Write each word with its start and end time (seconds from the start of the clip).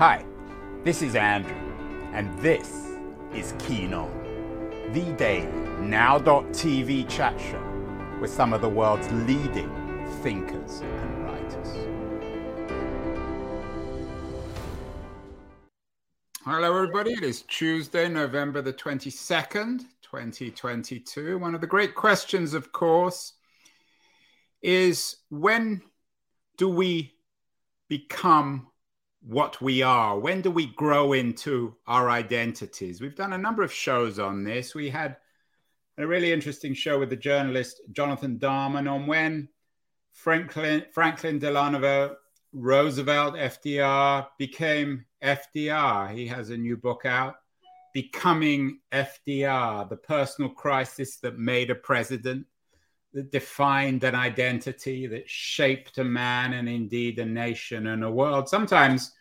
Hi, 0.00 0.24
this 0.82 1.02
is 1.02 1.14
Andrew, 1.14 1.54
and 2.14 2.34
this 2.38 2.86
is 3.34 3.52
Keen 3.58 3.92
On, 3.92 4.10
the 4.94 5.12
daily 5.18 5.46
now.tv 5.78 7.06
chat 7.06 7.38
show 7.38 7.62
with 8.18 8.30
some 8.30 8.54
of 8.54 8.62
the 8.62 8.68
world's 8.70 9.12
leading 9.12 9.68
thinkers 10.22 10.80
and 10.80 11.24
writers. 11.26 11.68
Hello, 16.46 16.74
everybody. 16.74 17.12
It 17.12 17.22
is 17.22 17.42
Tuesday, 17.42 18.08
November 18.08 18.62
the 18.62 18.72
22nd, 18.72 19.80
2022. 20.00 21.36
One 21.36 21.54
of 21.54 21.60
the 21.60 21.66
great 21.66 21.94
questions, 21.94 22.54
of 22.54 22.72
course, 22.72 23.34
is 24.62 25.16
when 25.28 25.82
do 26.56 26.70
we 26.70 27.12
become 27.90 28.69
what 29.22 29.60
we 29.60 29.82
are? 29.82 30.18
When 30.18 30.40
do 30.40 30.50
we 30.50 30.66
grow 30.66 31.12
into 31.12 31.76
our 31.86 32.10
identities? 32.10 33.00
We've 33.00 33.16
done 33.16 33.32
a 33.32 33.38
number 33.38 33.62
of 33.62 33.72
shows 33.72 34.18
on 34.18 34.44
this. 34.44 34.74
We 34.74 34.88
had 34.88 35.16
a 35.98 36.06
really 36.06 36.32
interesting 36.32 36.74
show 36.74 36.98
with 36.98 37.10
the 37.10 37.16
journalist 37.16 37.82
Jonathan 37.92 38.38
Darman 38.38 38.90
on 38.90 39.06
when 39.06 39.48
Franklin, 40.12 40.84
Franklin 40.92 41.38
Delano 41.38 42.16
Roosevelt, 42.52 43.34
FDR, 43.34 44.26
became 44.38 45.04
FDR. 45.22 46.12
He 46.12 46.26
has 46.26 46.50
a 46.50 46.56
new 46.56 46.76
book 46.76 47.04
out, 47.04 47.36
Becoming 47.92 48.78
FDR, 48.92 49.88
the 49.88 49.96
personal 49.96 50.50
crisis 50.50 51.16
that 51.18 51.38
made 51.38 51.70
a 51.70 51.74
president, 51.74 52.46
that 53.12 53.32
defined 53.32 54.04
an 54.04 54.14
identity, 54.14 55.06
that 55.06 55.28
shaped 55.28 55.98
a 55.98 56.04
man 56.04 56.52
and 56.52 56.68
indeed 56.68 57.18
a 57.18 57.24
nation 57.24 57.88
and 57.88 58.04
a 58.04 58.10
world. 58.10 58.48
Sometimes 58.48 59.12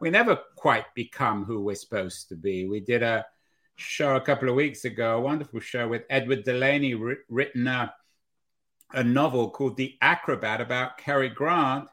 we 0.00 0.10
never 0.10 0.38
quite 0.56 0.94
become 0.94 1.44
who 1.44 1.62
we're 1.62 1.74
supposed 1.74 2.28
to 2.28 2.36
be. 2.36 2.66
We 2.68 2.80
did 2.80 3.02
a 3.02 3.24
show 3.76 4.16
a 4.16 4.20
couple 4.20 4.48
of 4.48 4.54
weeks 4.54 4.84
ago, 4.84 5.16
a 5.16 5.20
wonderful 5.20 5.60
show 5.60 5.88
with 5.88 6.02
Edward 6.10 6.44
Delaney, 6.44 6.94
written 7.28 7.66
a, 7.66 7.94
a 8.92 9.02
novel 9.02 9.50
called 9.50 9.76
The 9.76 9.94
Acrobat 10.00 10.60
about 10.60 10.98
Cary 10.98 11.28
Grant. 11.28 11.88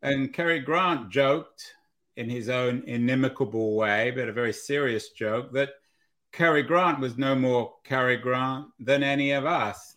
And 0.00 0.32
Cary 0.32 0.60
Grant 0.60 1.10
joked 1.10 1.74
in 2.16 2.30
his 2.30 2.48
own 2.48 2.82
inimicable 2.82 3.76
way, 3.76 4.12
but 4.12 4.28
a 4.28 4.32
very 4.32 4.52
serious 4.52 5.10
joke, 5.10 5.52
that 5.52 5.70
Cary 6.32 6.62
Grant 6.62 7.00
was 7.00 7.18
no 7.18 7.34
more 7.34 7.74
Cary 7.84 8.16
Grant 8.16 8.66
than 8.78 9.02
any 9.02 9.32
of 9.32 9.44
us. 9.44 9.93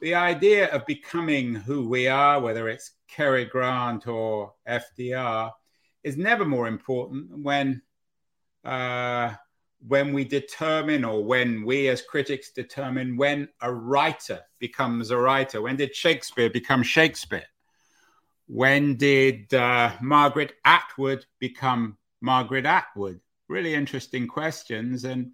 The 0.00 0.14
idea 0.14 0.68
of 0.74 0.84
becoming 0.86 1.54
who 1.54 1.88
we 1.88 2.06
are, 2.06 2.40
whether 2.40 2.68
it's 2.68 2.92
Cary 3.08 3.46
Grant 3.46 4.06
or 4.06 4.52
FDR, 4.68 5.52
is 6.04 6.16
never 6.16 6.44
more 6.44 6.68
important 6.68 7.38
when 7.38 7.82
uh, 8.64 9.34
when 9.86 10.12
we 10.12 10.24
determine 10.24 11.04
or 11.04 11.24
when 11.24 11.64
we 11.64 11.88
as 11.88 12.02
critics 12.02 12.50
determine 12.50 13.16
when 13.16 13.48
a 13.60 13.72
writer 13.72 14.40
becomes 14.58 15.10
a 15.10 15.16
writer. 15.16 15.62
When 15.62 15.76
did 15.76 15.94
Shakespeare 15.94 16.50
become 16.50 16.82
Shakespeare? 16.82 17.46
When 18.48 18.96
did 18.96 19.52
uh, 19.54 19.92
Margaret 20.00 20.54
Atwood 20.64 21.26
become 21.38 21.96
Margaret 22.20 22.66
Atwood? 22.66 23.20
Really 23.48 23.74
interesting 23.74 24.26
questions. 24.26 25.04
And 25.04 25.32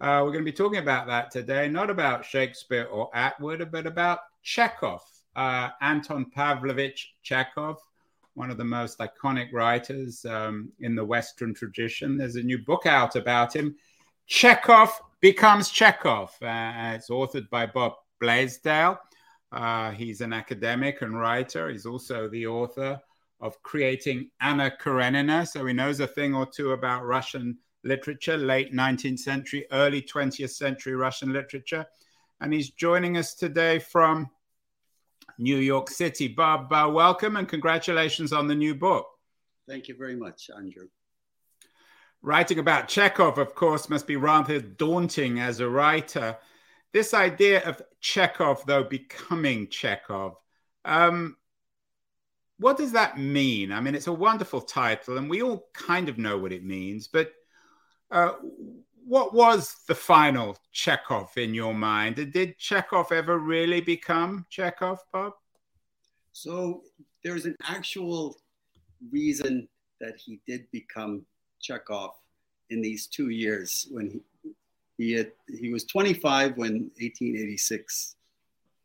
uh, 0.00 0.20
we're 0.22 0.32
going 0.32 0.44
to 0.44 0.50
be 0.50 0.52
talking 0.52 0.78
about 0.78 1.06
that 1.06 1.30
today, 1.30 1.68
not 1.68 1.88
about 1.88 2.24
Shakespeare 2.24 2.84
or 2.84 3.08
Atwood, 3.14 3.70
but 3.72 3.86
about 3.86 4.20
Chekhov, 4.42 5.02
uh, 5.34 5.70
Anton 5.80 6.26
Pavlovich 6.30 7.14
Chekhov, 7.22 7.78
one 8.34 8.50
of 8.50 8.58
the 8.58 8.64
most 8.64 8.98
iconic 8.98 9.52
writers 9.52 10.24
um, 10.26 10.70
in 10.80 10.94
the 10.94 11.04
Western 11.04 11.54
tradition. 11.54 12.18
There's 12.18 12.36
a 12.36 12.42
new 12.42 12.58
book 12.58 12.84
out 12.84 13.16
about 13.16 13.56
him. 13.56 13.74
Chekhov 14.26 15.00
becomes 15.20 15.70
Chekhov. 15.70 16.36
Uh, 16.42 16.92
it's 16.94 17.08
authored 17.08 17.48
by 17.48 17.64
Bob 17.64 17.94
Blaisdell. 18.20 19.00
Uh, 19.50 19.92
he's 19.92 20.20
an 20.20 20.34
academic 20.34 21.00
and 21.00 21.18
writer. 21.18 21.70
He's 21.70 21.86
also 21.86 22.28
the 22.28 22.46
author 22.46 23.00
of 23.40 23.62
Creating 23.62 24.30
Anna 24.40 24.70
Karenina. 24.70 25.46
So 25.46 25.64
he 25.64 25.72
knows 25.72 26.00
a 26.00 26.06
thing 26.06 26.34
or 26.34 26.46
two 26.46 26.72
about 26.72 27.06
Russian 27.06 27.56
literature, 27.86 28.36
late 28.36 28.74
19th 28.74 29.20
century, 29.20 29.66
early 29.72 30.02
20th 30.02 30.50
century 30.50 30.94
Russian 30.94 31.32
literature. 31.32 31.86
And 32.40 32.52
he's 32.52 32.70
joining 32.70 33.16
us 33.16 33.34
today 33.34 33.78
from 33.78 34.28
New 35.38 35.56
York 35.56 35.88
City. 35.88 36.28
Bob, 36.28 36.72
uh, 36.72 36.88
welcome 36.92 37.36
and 37.36 37.48
congratulations 37.48 38.32
on 38.32 38.48
the 38.48 38.54
new 38.54 38.74
book. 38.74 39.06
Thank 39.68 39.88
you 39.88 39.94
very 39.96 40.16
much, 40.16 40.50
Andrew. 40.54 40.88
Writing 42.22 42.58
about 42.58 42.88
Chekhov, 42.88 43.38
of 43.38 43.54
course, 43.54 43.88
must 43.88 44.06
be 44.06 44.16
rather 44.16 44.60
daunting 44.60 45.38
as 45.38 45.60
a 45.60 45.68
writer. 45.68 46.36
This 46.92 47.14
idea 47.14 47.62
of 47.64 47.82
Chekhov, 48.00 48.64
though, 48.66 48.84
becoming 48.84 49.68
Chekhov, 49.68 50.36
um, 50.84 51.36
what 52.58 52.78
does 52.78 52.92
that 52.92 53.18
mean? 53.18 53.70
I 53.70 53.80
mean, 53.80 53.94
it's 53.94 54.06
a 54.06 54.12
wonderful 54.12 54.60
title, 54.60 55.18
and 55.18 55.28
we 55.28 55.42
all 55.42 55.68
kind 55.74 56.08
of 56.08 56.16
know 56.16 56.38
what 56.38 56.52
it 56.52 56.64
means, 56.64 57.06
but 57.06 57.32
uh, 58.10 58.32
what 59.06 59.34
was 59.34 59.76
the 59.86 59.94
final 59.94 60.56
Chekhov 60.72 61.36
in 61.36 61.54
your 61.54 61.74
mind? 61.74 62.16
Did 62.32 62.58
Chekhov 62.58 63.12
ever 63.12 63.38
really 63.38 63.80
become 63.80 64.46
Chekhov, 64.50 64.98
Bob? 65.12 65.32
So 66.32 66.82
there's 67.22 67.46
an 67.46 67.56
actual 67.64 68.36
reason 69.10 69.68
that 70.00 70.14
he 70.16 70.40
did 70.46 70.70
become 70.72 71.24
Chekhov 71.60 72.10
in 72.70 72.82
these 72.82 73.06
two 73.06 73.30
years 73.30 73.86
when 73.90 74.10
he 74.10 74.20
he 74.98 75.12
had 75.12 75.32
he 75.60 75.70
was 75.70 75.84
25 75.84 76.56
when 76.56 76.90
1886 76.98 78.16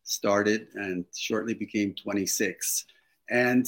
started 0.03 0.68
and 0.76 1.06
shortly 1.16 1.53
became 1.53 1.94
26 1.94 2.86
and 3.30 3.66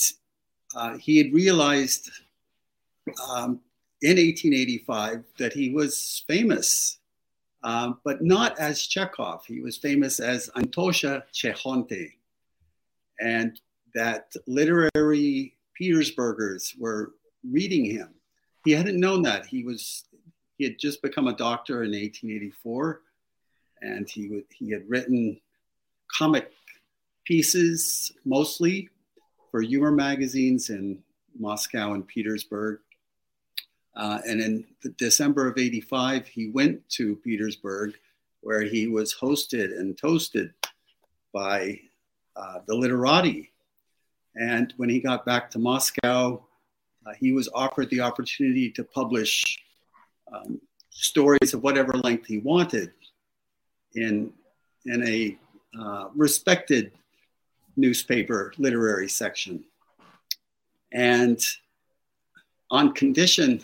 uh, 0.75 0.97
he 0.97 1.17
had 1.17 1.33
realized 1.33 2.09
um, 3.29 3.61
in 4.03 4.17
1885 4.17 5.23
that 5.37 5.53
he 5.53 5.69
was 5.69 6.23
famous, 6.27 6.99
um, 7.63 7.99
but 8.03 8.21
not 8.21 8.59
as 8.59 8.85
Chekhov. 8.85 9.45
He 9.45 9.61
was 9.61 9.77
famous 9.77 10.19
as 10.19 10.49
Antosha 10.57 11.23
Chekhonte, 11.33 12.11
and 13.21 13.59
that 13.95 14.33
literary 14.45 15.55
Petersburgers 15.73 16.75
were 16.77 17.13
reading 17.49 17.85
him. 17.85 18.13
He 18.65 18.71
hadn't 18.71 18.99
known 18.99 19.21
that 19.21 19.45
he 19.45 19.63
was. 19.63 20.03
He 20.57 20.65
had 20.65 20.77
just 20.77 21.01
become 21.01 21.27
a 21.27 21.35
doctor 21.35 21.83
in 21.83 21.91
1884, 21.91 23.01
and 23.81 24.09
he 24.09 24.27
would, 24.27 24.43
he 24.49 24.69
had 24.69 24.87
written 24.87 25.39
comic 26.11 26.51
pieces 27.23 28.11
mostly 28.25 28.89
for 29.49 29.61
humor 29.61 29.91
magazines 29.91 30.69
in 30.69 31.01
Moscow 31.39 31.93
and 31.93 32.05
Petersburg. 32.05 32.79
Uh, 33.95 34.19
and 34.27 34.41
in 34.41 34.65
December 34.97 35.47
of 35.47 35.57
85, 35.57 36.27
he 36.27 36.49
went 36.49 36.87
to 36.89 37.15
Petersburg 37.17 37.93
where 38.41 38.61
he 38.61 38.87
was 38.87 39.15
hosted 39.15 39.77
and 39.77 39.97
toasted 39.97 40.53
by 41.33 41.79
uh, 42.35 42.59
the 42.67 42.75
literati. 42.75 43.51
And 44.35 44.73
when 44.77 44.89
he 44.89 44.99
got 44.99 45.25
back 45.25 45.49
to 45.51 45.59
Moscow, 45.59 46.43
uh, 47.05 47.13
he 47.19 47.31
was 47.31 47.49
offered 47.53 47.89
the 47.89 48.01
opportunity 48.01 48.69
to 48.71 48.83
publish 48.83 49.43
um, 50.31 50.59
stories 50.89 51.53
of 51.53 51.63
whatever 51.63 51.93
length 51.93 52.27
he 52.27 52.39
wanted 52.39 52.91
in, 53.95 54.31
in 54.85 55.07
a 55.07 55.37
uh, 55.79 56.09
respected 56.15 56.91
newspaper 57.75 58.53
literary 58.57 59.09
section. 59.09 59.63
And 60.91 61.43
on 62.69 62.93
condition 62.93 63.63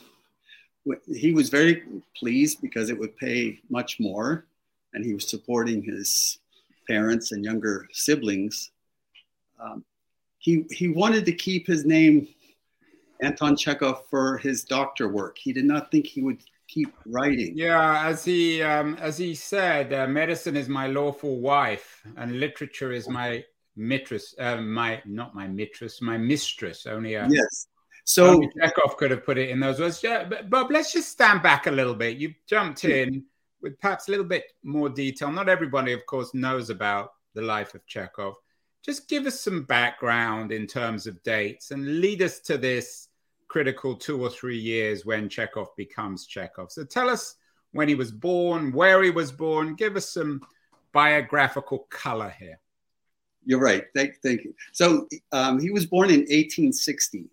he 1.07 1.33
was 1.33 1.49
very 1.49 1.83
pleased 2.17 2.61
because 2.61 2.89
it 2.89 2.97
would 2.97 3.15
pay 3.17 3.59
much 3.69 3.99
more, 3.99 4.45
and 4.93 5.05
he 5.05 5.13
was 5.13 5.29
supporting 5.29 5.81
his 5.83 6.39
parents 6.87 7.31
and 7.31 7.43
younger 7.43 7.87
siblings. 7.91 8.71
Um, 9.59 9.83
he 10.37 10.65
he 10.71 10.87
wanted 10.87 11.25
to 11.25 11.33
keep 11.33 11.67
his 11.67 11.85
name 11.85 12.27
Anton 13.21 13.55
Chekhov 13.55 14.07
for 14.09 14.37
his 14.37 14.63
doctor 14.63 15.07
work. 15.07 15.37
He 15.37 15.53
did 15.53 15.65
not 15.65 15.91
think 15.91 16.07
he 16.07 16.21
would 16.21 16.41
keep 16.67 16.93
writing. 17.05 17.53
Yeah, 17.55 18.07
as 18.07 18.23
he 18.23 18.61
um, 18.61 18.95
as 18.99 19.17
he 19.17 19.35
said, 19.35 19.91
uh, 19.93 20.07
medicine 20.07 20.55
is 20.55 20.69
my 20.69 20.87
lawful 20.87 21.39
wife, 21.39 22.01
and 22.15 22.39
literature 22.39 22.91
is 22.91 23.09
my 23.09 23.43
mistress. 23.75 24.35
Uh, 24.39 24.57
my 24.57 25.01
not 25.05 25.35
my 25.35 25.47
mistress, 25.47 26.01
my 26.01 26.17
mistress. 26.17 26.85
Only 26.85 27.15
a 27.15 27.27
yes. 27.29 27.67
So 28.09 28.41
Chekhov 28.59 28.97
could 28.97 29.11
have 29.11 29.23
put 29.23 29.37
it 29.37 29.49
in 29.49 29.59
those 29.59 29.79
words. 29.79 30.01
Yeah, 30.01 30.23
but 30.23 30.49
Bob, 30.49 30.71
let's 30.71 30.91
just 30.91 31.09
stand 31.09 31.43
back 31.43 31.67
a 31.67 31.71
little 31.71 31.93
bit. 31.93 32.17
You 32.17 32.33
jumped 32.47 32.83
in 32.83 33.23
with 33.61 33.79
perhaps 33.79 34.07
a 34.07 34.11
little 34.11 34.25
bit 34.25 34.45
more 34.63 34.89
detail. 34.89 35.31
Not 35.31 35.47
everybody, 35.47 35.93
of 35.93 36.03
course, 36.07 36.33
knows 36.33 36.71
about 36.71 37.11
the 37.35 37.43
life 37.43 37.75
of 37.75 37.85
Chekhov. 37.85 38.33
Just 38.83 39.09
give 39.09 39.27
us 39.27 39.39
some 39.39 39.61
background 39.61 40.51
in 40.51 40.65
terms 40.65 41.05
of 41.05 41.21
dates 41.21 41.69
and 41.69 42.01
lead 42.01 42.23
us 42.23 42.39
to 42.39 42.57
this 42.57 43.09
critical 43.47 43.95
two 43.95 44.19
or 44.19 44.31
three 44.31 44.57
years 44.57 45.05
when 45.05 45.29
Chekhov 45.29 45.67
becomes 45.77 46.25
Chekhov. 46.25 46.71
So 46.71 46.83
tell 46.85 47.09
us 47.11 47.35
when 47.73 47.87
he 47.87 47.93
was 47.93 48.11
born, 48.11 48.71
where 48.71 49.03
he 49.03 49.11
was 49.11 49.31
born. 49.31 49.75
Give 49.75 49.95
us 49.95 50.09
some 50.09 50.41
biographical 50.93 51.85
color 51.91 52.33
here. 52.39 52.59
You're 53.45 53.59
right. 53.59 53.83
Thank, 53.93 54.15
thank 54.23 54.45
you. 54.45 54.55
So 54.71 55.07
um, 55.31 55.59
he 55.59 55.69
was 55.69 55.85
born 55.85 56.09
in 56.09 56.21
1860. 56.21 57.29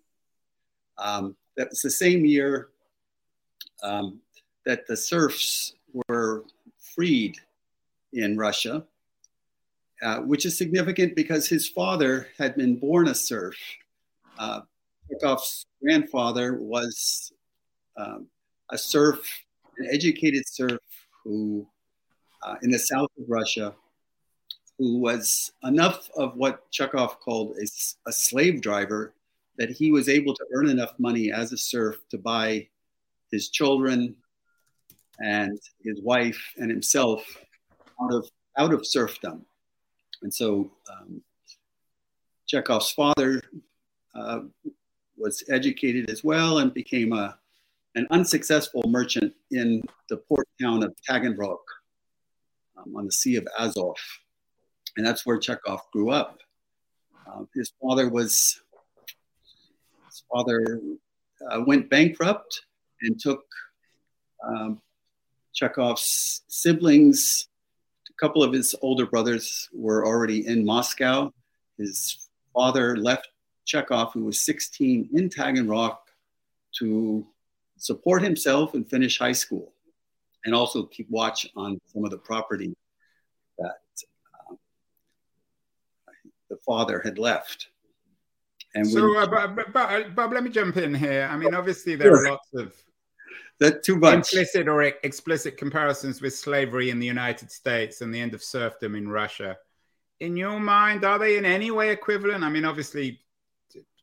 Um, 0.99 1.35
that 1.55 1.69
was 1.69 1.81
the 1.81 1.89
same 1.89 2.25
year 2.25 2.69
um, 3.83 4.19
that 4.65 4.87
the 4.87 4.97
serfs 4.97 5.73
were 6.07 6.45
freed 6.79 7.37
in 8.13 8.37
Russia, 8.37 8.85
uh, 10.01 10.19
which 10.19 10.45
is 10.45 10.57
significant 10.57 11.15
because 11.15 11.47
his 11.47 11.67
father 11.67 12.27
had 12.37 12.55
been 12.55 12.77
born 12.77 13.07
a 13.07 13.15
serf. 13.15 13.55
Uh, 14.37 14.61
grandfather 15.81 16.55
was 16.55 17.31
um, 17.97 18.27
a 18.71 18.77
serf, 18.77 19.19
an 19.77 19.87
educated 19.91 20.43
serf 20.47 20.79
who, 21.23 21.65
uh, 22.43 22.55
in 22.61 22.71
the 22.71 22.79
south 22.79 23.09
of 23.19 23.25
Russia, 23.27 23.73
who 24.77 24.97
was 24.99 25.53
enough 25.63 26.09
of 26.15 26.35
what 26.35 26.69
Chekhov 26.71 27.19
called 27.19 27.55
a, 27.57 27.65
a, 28.07 28.11
slave 28.11 28.61
driver 28.61 29.13
that 29.57 29.69
he 29.69 29.91
was 29.91 30.07
able 30.09 30.33
to 30.35 30.45
earn 30.53 30.69
enough 30.69 30.93
money 30.99 31.31
as 31.31 31.51
a 31.51 31.57
serf 31.57 31.97
to 32.09 32.17
buy 32.17 32.67
his 33.31 33.49
children 33.49 34.15
and 35.19 35.59
his 35.83 35.99
wife 36.01 36.41
and 36.57 36.69
himself 36.69 37.25
out 38.01 38.13
of 38.13 38.29
out 38.57 38.73
of 38.73 38.85
serfdom. 38.85 39.45
And 40.21 40.33
so 40.33 40.71
um, 40.91 41.21
Chekhov's 42.47 42.91
father 42.91 43.41
uh, 44.15 44.41
was 45.17 45.43
educated 45.49 46.09
as 46.09 46.23
well 46.23 46.59
and 46.59 46.73
became 46.73 47.13
a, 47.13 47.37
an 47.95 48.07
unsuccessful 48.11 48.83
merchant 48.87 49.33
in 49.51 49.83
the 50.09 50.17
port 50.17 50.47
town 50.61 50.83
of 50.83 50.95
Taganrog 51.07 51.57
um, 52.77 52.95
on 52.95 53.05
the 53.05 53.11
Sea 53.11 53.35
of 53.35 53.47
Azov. 53.59 53.97
And 54.95 55.05
that's 55.05 55.25
where 55.25 55.37
Chekhov 55.37 55.81
grew 55.91 56.09
up. 56.09 56.39
Uh, 57.27 57.43
his 57.53 57.71
father 57.81 58.09
was, 58.09 58.61
father 60.31 60.79
uh, 61.49 61.61
went 61.65 61.89
bankrupt 61.89 62.61
and 63.01 63.19
took 63.19 63.45
um, 64.45 64.81
Chekhov's 65.53 66.43
siblings. 66.47 67.47
A 68.09 68.13
couple 68.19 68.43
of 68.43 68.53
his 68.53 68.75
older 68.81 69.05
brothers 69.05 69.69
were 69.73 70.05
already 70.05 70.47
in 70.47 70.65
Moscow. 70.65 71.31
His 71.77 72.29
father 72.53 72.97
left 72.97 73.29
Chekhov, 73.65 74.13
who 74.13 74.25
was 74.25 74.45
16, 74.45 75.09
in 75.13 75.29
Taganrog 75.29 75.97
to 76.79 77.27
support 77.77 78.23
himself 78.23 78.73
and 78.73 78.89
finish 78.89 79.19
high 79.19 79.33
school, 79.33 79.73
and 80.45 80.55
also 80.55 80.83
keep 80.83 81.09
watch 81.09 81.47
on 81.55 81.79
some 81.93 82.05
of 82.05 82.11
the 82.11 82.17
property 82.17 82.73
that 83.57 83.81
uh, 84.49 84.55
the 86.49 86.57
father 86.65 87.01
had 87.03 87.19
left. 87.19 87.67
And 88.75 88.87
so, 88.87 89.17
uh, 89.17 89.25
but, 89.27 89.73
but, 89.73 90.15
Bob, 90.15 90.33
let 90.33 90.43
me 90.43 90.49
jump 90.49 90.77
in 90.77 90.93
here. 90.93 91.27
I 91.31 91.37
mean, 91.37 91.55
obviously, 91.55 91.95
there 91.95 92.09
sure. 92.09 92.27
are 92.27 92.31
lots 92.31 92.53
of 92.53 92.73
that 93.59 93.83
too 93.83 93.95
much 93.95 94.13
implicit 94.13 94.67
or 94.67 94.83
explicit 94.83 95.57
comparisons 95.57 96.21
with 96.21 96.35
slavery 96.35 96.89
in 96.89 96.99
the 96.99 97.05
United 97.05 97.51
States 97.51 98.01
and 98.01 98.13
the 98.13 98.19
end 98.19 98.33
of 98.33 98.43
serfdom 98.43 98.95
in 98.95 99.07
Russia. 99.07 99.57
In 100.19 100.35
your 100.35 100.59
mind, 100.59 101.05
are 101.05 101.17
they 101.17 101.37
in 101.37 101.45
any 101.45 101.71
way 101.71 101.91
equivalent? 101.91 102.43
I 102.43 102.49
mean, 102.49 102.65
obviously, 102.65 103.19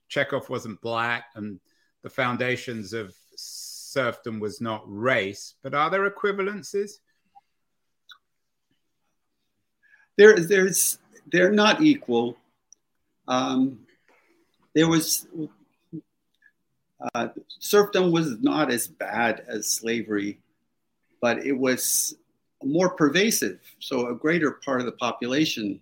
Chekhov 0.08 0.48
wasn't 0.48 0.80
black 0.80 1.26
and 1.34 1.60
the 2.02 2.10
foundations 2.10 2.92
of 2.92 3.14
serfdom 3.36 4.40
was 4.40 4.60
not 4.60 4.82
race, 4.86 5.54
but 5.62 5.74
are 5.74 5.90
there 5.90 6.08
equivalences? 6.08 6.98
There, 10.16 10.38
there's, 10.38 10.98
they're 11.30 11.52
not 11.52 11.82
equal. 11.82 12.36
Um, 13.26 13.83
there 14.74 14.88
was 14.88 15.26
uh, 17.14 17.28
serfdom 17.58 18.10
was 18.10 18.40
not 18.40 18.70
as 18.70 18.86
bad 18.86 19.44
as 19.46 19.70
slavery, 19.70 20.40
but 21.20 21.44
it 21.44 21.52
was 21.52 22.16
more 22.62 22.90
pervasive. 22.90 23.60
So 23.78 24.08
a 24.08 24.14
greater 24.14 24.52
part 24.52 24.80
of 24.80 24.86
the 24.86 24.92
population 24.92 25.80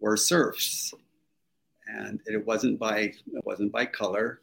were 0.00 0.16
serfs 0.16 0.94
and 1.86 2.20
it 2.26 2.44
wasn't 2.44 2.78
by 2.78 2.98
it 2.98 3.44
wasn't 3.44 3.72
by 3.72 3.86
color. 3.86 4.40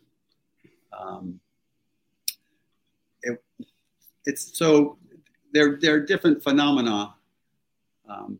Um, 0.97 1.39
it, 3.21 3.43
it's 4.25 4.57
so 4.57 4.97
there 5.51 5.77
there 5.77 5.95
are 5.95 5.99
different 5.99 6.43
phenomena 6.43 7.15
um, 8.07 8.39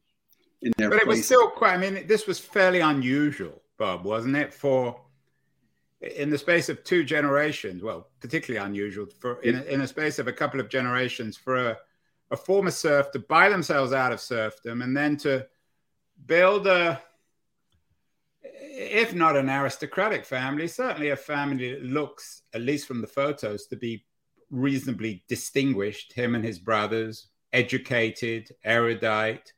in 0.62 0.74
there. 0.78 0.90
But 0.90 1.00
it 1.00 1.08
was 1.08 1.26
still 1.26 1.50
quite. 1.50 1.74
I 1.74 1.78
mean, 1.78 2.08
this 2.08 2.28
was 2.28 2.40
fairly 2.40 2.80
unusual, 2.80 3.62
Bob, 3.84 4.06
wasn't 4.06 4.38
it? 4.38 4.54
For 4.54 4.98
in 6.00 6.30
the 6.30 6.38
space 6.38 6.70
of 6.70 6.86
two 6.86 7.04
generations, 7.04 7.84
well, 7.84 8.08
particularly 8.22 8.66
unusual 8.66 9.08
for 9.20 9.42
in 9.42 9.56
a, 9.56 9.64
in 9.64 9.82
a 9.82 9.88
space 9.88 10.20
of 10.20 10.28
a 10.30 10.32
couple 10.32 10.62
of 10.62 10.70
generations 10.70 11.36
for 11.36 11.58
a, 11.58 11.78
a 12.32 12.38
former 12.38 12.72
serf 12.72 13.12
to 13.12 13.20
buy 13.20 13.50
themselves 13.50 13.92
out 13.92 14.14
of 14.14 14.22
serfdom 14.22 14.82
and 14.84 14.96
then 14.96 15.18
to 15.18 15.46
build 16.26 16.66
a 16.66 17.02
if 19.02 19.14
not 19.14 19.36
an 19.36 19.50
aristocratic 19.50 20.24
family, 20.24 20.70
certainly 20.70 21.10
a 21.10 21.18
family 21.18 21.74
that 21.74 21.84
looks, 21.84 22.44
at 22.54 22.62
least 22.62 22.88
from 22.88 23.02
the 23.02 23.16
photos, 23.20 23.68
to 23.68 23.76
be 23.76 24.06
reasonably 24.50 25.26
distinguished. 25.28 26.14
Him 26.14 26.36
and 26.36 26.46
his 26.46 26.58
brothers, 26.58 27.28
educated, 27.52 28.50
erudite, 28.64 29.52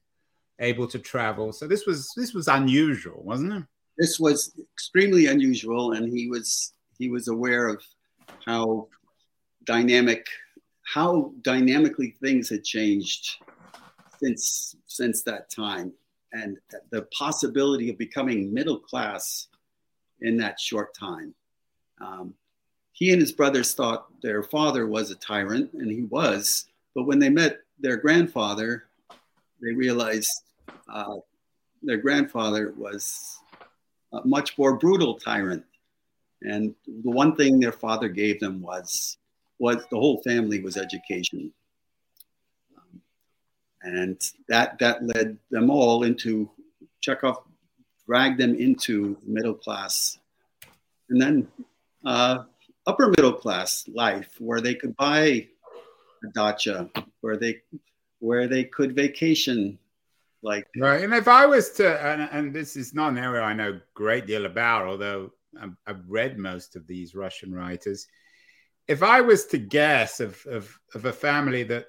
able 0.59 0.87
to 0.87 0.97
travel. 0.97 1.53
So 1.53 1.67
this 1.67 1.85
was 1.85 2.11
this 2.17 2.33
was 2.33 2.47
unusual, 2.47 3.21
wasn't 3.23 3.53
it? 3.53 3.63
This 3.97 4.19
was 4.19 4.53
extremely 4.73 5.27
unusual, 5.27 5.93
and 5.93 6.11
he 6.11 6.27
was 6.27 6.73
he 6.97 7.09
was 7.09 7.27
aware 7.27 7.67
of 7.67 7.83
how 8.45 8.87
dynamic 9.65 10.27
how 10.83 11.33
dynamically 11.41 12.15
things 12.21 12.49
had 12.49 12.63
changed 12.63 13.37
since 14.19 14.75
since 14.87 15.23
that 15.23 15.49
time 15.49 15.93
and 16.35 16.57
the 16.91 17.03
possibility 17.17 17.89
of 17.89 17.97
becoming 17.97 18.53
middle 18.53 18.79
class 18.79 19.47
in 20.21 20.37
that 20.37 20.59
short 20.59 20.93
time. 20.93 21.33
Um, 22.01 22.33
he 22.91 23.11
and 23.11 23.21
his 23.21 23.31
brothers 23.31 23.73
thought 23.73 24.07
their 24.21 24.43
father 24.43 24.87
was 24.87 25.11
a 25.11 25.15
tyrant, 25.15 25.71
and 25.73 25.91
he 25.91 26.03
was. 26.03 26.67
But 26.93 27.03
when 27.03 27.19
they 27.19 27.29
met 27.29 27.59
their 27.79 27.97
grandfather, 27.97 28.85
they 29.61 29.73
realized 29.73 30.43
uh, 30.91 31.17
their 31.83 31.97
grandfather 31.97 32.73
was 32.77 33.39
a 34.15 34.27
much 34.27 34.57
more 34.57 34.77
brutal 34.77 35.15
tyrant. 35.15 35.63
And 36.41 36.75
the 36.87 37.11
one 37.11 37.35
thing 37.35 37.59
their 37.59 37.71
father 37.71 38.09
gave 38.09 38.39
them 38.39 38.61
was 38.61 39.17
was 39.57 39.77
the 39.89 39.97
whole 39.97 40.21
family 40.23 40.61
was 40.61 40.77
education. 40.77 41.51
And 43.81 44.19
that 44.49 44.79
that 44.79 45.03
led 45.05 45.37
them 45.51 45.69
all 45.69 46.03
into 46.03 46.49
Chekhov 47.01 47.43
dragged 48.05 48.39
them 48.39 48.55
into 48.55 49.17
middle 49.25 49.53
class, 49.53 50.19
and 51.09 51.21
then 51.21 51.47
uh, 52.05 52.43
upper 52.85 53.09
middle 53.09 53.33
class 53.33 53.87
life 53.87 54.35
where 54.39 54.61
they 54.61 54.75
could 54.75 54.95
buy 54.95 55.47
a 56.23 56.27
dacha, 56.33 56.89
where 57.21 57.37
they 57.37 57.61
where 58.19 58.47
they 58.47 58.63
could 58.63 58.95
vacation 58.95 59.77
like 60.45 60.65
right 60.77 61.03
and 61.03 61.13
if 61.13 61.27
i 61.27 61.45
was 61.45 61.71
to 61.71 61.87
and, 62.05 62.29
and, 62.31 62.53
this 62.53 62.75
is 62.75 62.93
not 62.93 63.11
an 63.11 63.17
area 63.17 63.41
i 63.41 63.53
know 63.53 63.71
a 63.71 63.81
great 63.93 64.25
deal 64.27 64.45
about 64.45 64.85
although 64.85 65.31
I've, 65.59 65.75
I've, 65.87 66.09
read 66.09 66.37
most 66.37 66.75
of 66.75 66.87
these 66.87 67.15
russian 67.15 67.53
writers 67.53 68.07
if 68.87 69.03
i 69.03 69.19
was 69.21 69.45
to 69.47 69.57
guess 69.57 70.19
of, 70.19 70.45
of, 70.45 70.79
of 70.93 71.05
a 71.05 71.13
family 71.13 71.63
that 71.63 71.87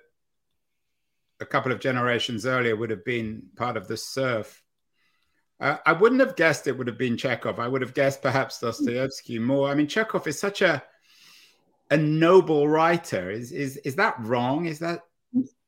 a 1.40 1.46
couple 1.46 1.72
of 1.72 1.80
generations 1.80 2.46
earlier 2.46 2.76
would 2.76 2.90
have 2.90 3.04
been 3.04 3.42
part 3.56 3.76
of 3.76 3.88
the 3.88 3.96
serf. 3.96 4.62
Uh, 5.60 5.76
I 5.84 5.92
wouldn't 5.92 6.20
have 6.20 6.36
guessed 6.36 6.66
it 6.66 6.76
would 6.76 6.86
have 6.86 6.98
been 6.98 7.16
Chekhov. 7.16 7.58
I 7.58 7.68
would 7.68 7.82
have 7.82 7.94
guessed 7.94 8.22
perhaps 8.22 8.60
Dostoevsky 8.60 9.38
more. 9.38 9.68
I 9.68 9.74
mean, 9.74 9.86
Chekhov 9.86 10.26
is 10.26 10.38
such 10.38 10.62
a 10.62 10.82
a 11.90 11.96
noble 11.96 12.68
writer. 12.68 13.30
Is 13.30 13.52
is 13.52 13.76
is 13.78 13.96
that 13.96 14.16
wrong? 14.20 14.66
Is 14.66 14.80
that? 14.80 15.00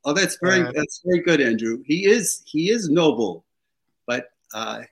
Oh, 0.05 0.13
that's 0.13 0.39
very 0.43 0.63
uh, 0.63 0.73
that's 0.75 1.03
very 1.05 1.21
good, 1.21 1.41
Andrew. 1.41 1.83
He 1.85 2.07
is 2.07 2.43
he 2.47 2.71
is 2.71 2.89
noble, 2.89 3.45
but 4.07 4.31
uh, 4.55 4.83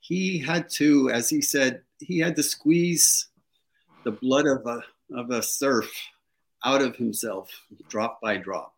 he 0.00 0.38
had 0.38 0.68
to, 0.70 1.10
as 1.10 1.28
he 1.28 1.40
said, 1.40 1.82
he 1.98 2.18
had 2.18 2.36
to 2.36 2.42
squeeze 2.42 3.28
the 4.04 4.12
blood 4.12 4.46
of 4.46 4.66
a 4.66 4.82
of 5.14 5.30
a 5.30 5.42
serf 5.42 5.90
out 6.64 6.80
of 6.80 6.96
himself, 6.96 7.50
drop 7.88 8.20
by 8.20 8.36
drop 8.36 8.72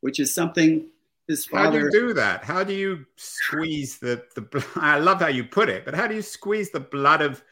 which 0.00 0.20
is 0.20 0.32
something 0.32 0.86
his 1.26 1.46
father. 1.46 1.64
How 1.64 1.70
do 1.72 1.78
you 1.78 1.90
do 1.90 2.14
that? 2.14 2.44
How 2.44 2.62
do 2.62 2.72
you 2.72 3.04
squeeze 3.16 3.98
the 3.98 4.22
the? 4.34 4.64
I 4.76 4.98
love 4.98 5.20
how 5.20 5.26
you 5.26 5.42
put 5.44 5.68
it, 5.68 5.84
but 5.84 5.94
how 5.94 6.06
do 6.06 6.14
you 6.14 6.22
squeeze 6.22 6.70
the 6.70 6.80
blood 6.80 7.22
of 7.22 7.42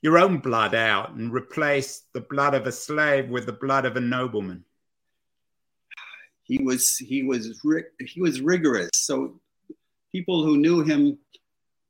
your 0.00 0.18
own 0.18 0.38
blood 0.38 0.74
out 0.74 1.10
and 1.14 1.32
replace 1.32 2.02
the 2.12 2.20
blood 2.20 2.54
of 2.54 2.66
a 2.66 2.72
slave 2.72 3.28
with 3.28 3.46
the 3.46 3.52
blood 3.52 3.86
of 3.86 3.96
a 3.96 4.00
nobleman? 4.00 4.64
He 6.44 6.62
was 6.62 6.98
he 6.98 7.22
was 7.22 7.60
he 8.00 8.20
was 8.20 8.40
rigorous. 8.40 8.90
So 8.94 9.40
people 10.12 10.44
who 10.44 10.58
knew 10.58 10.82
him 10.82 11.18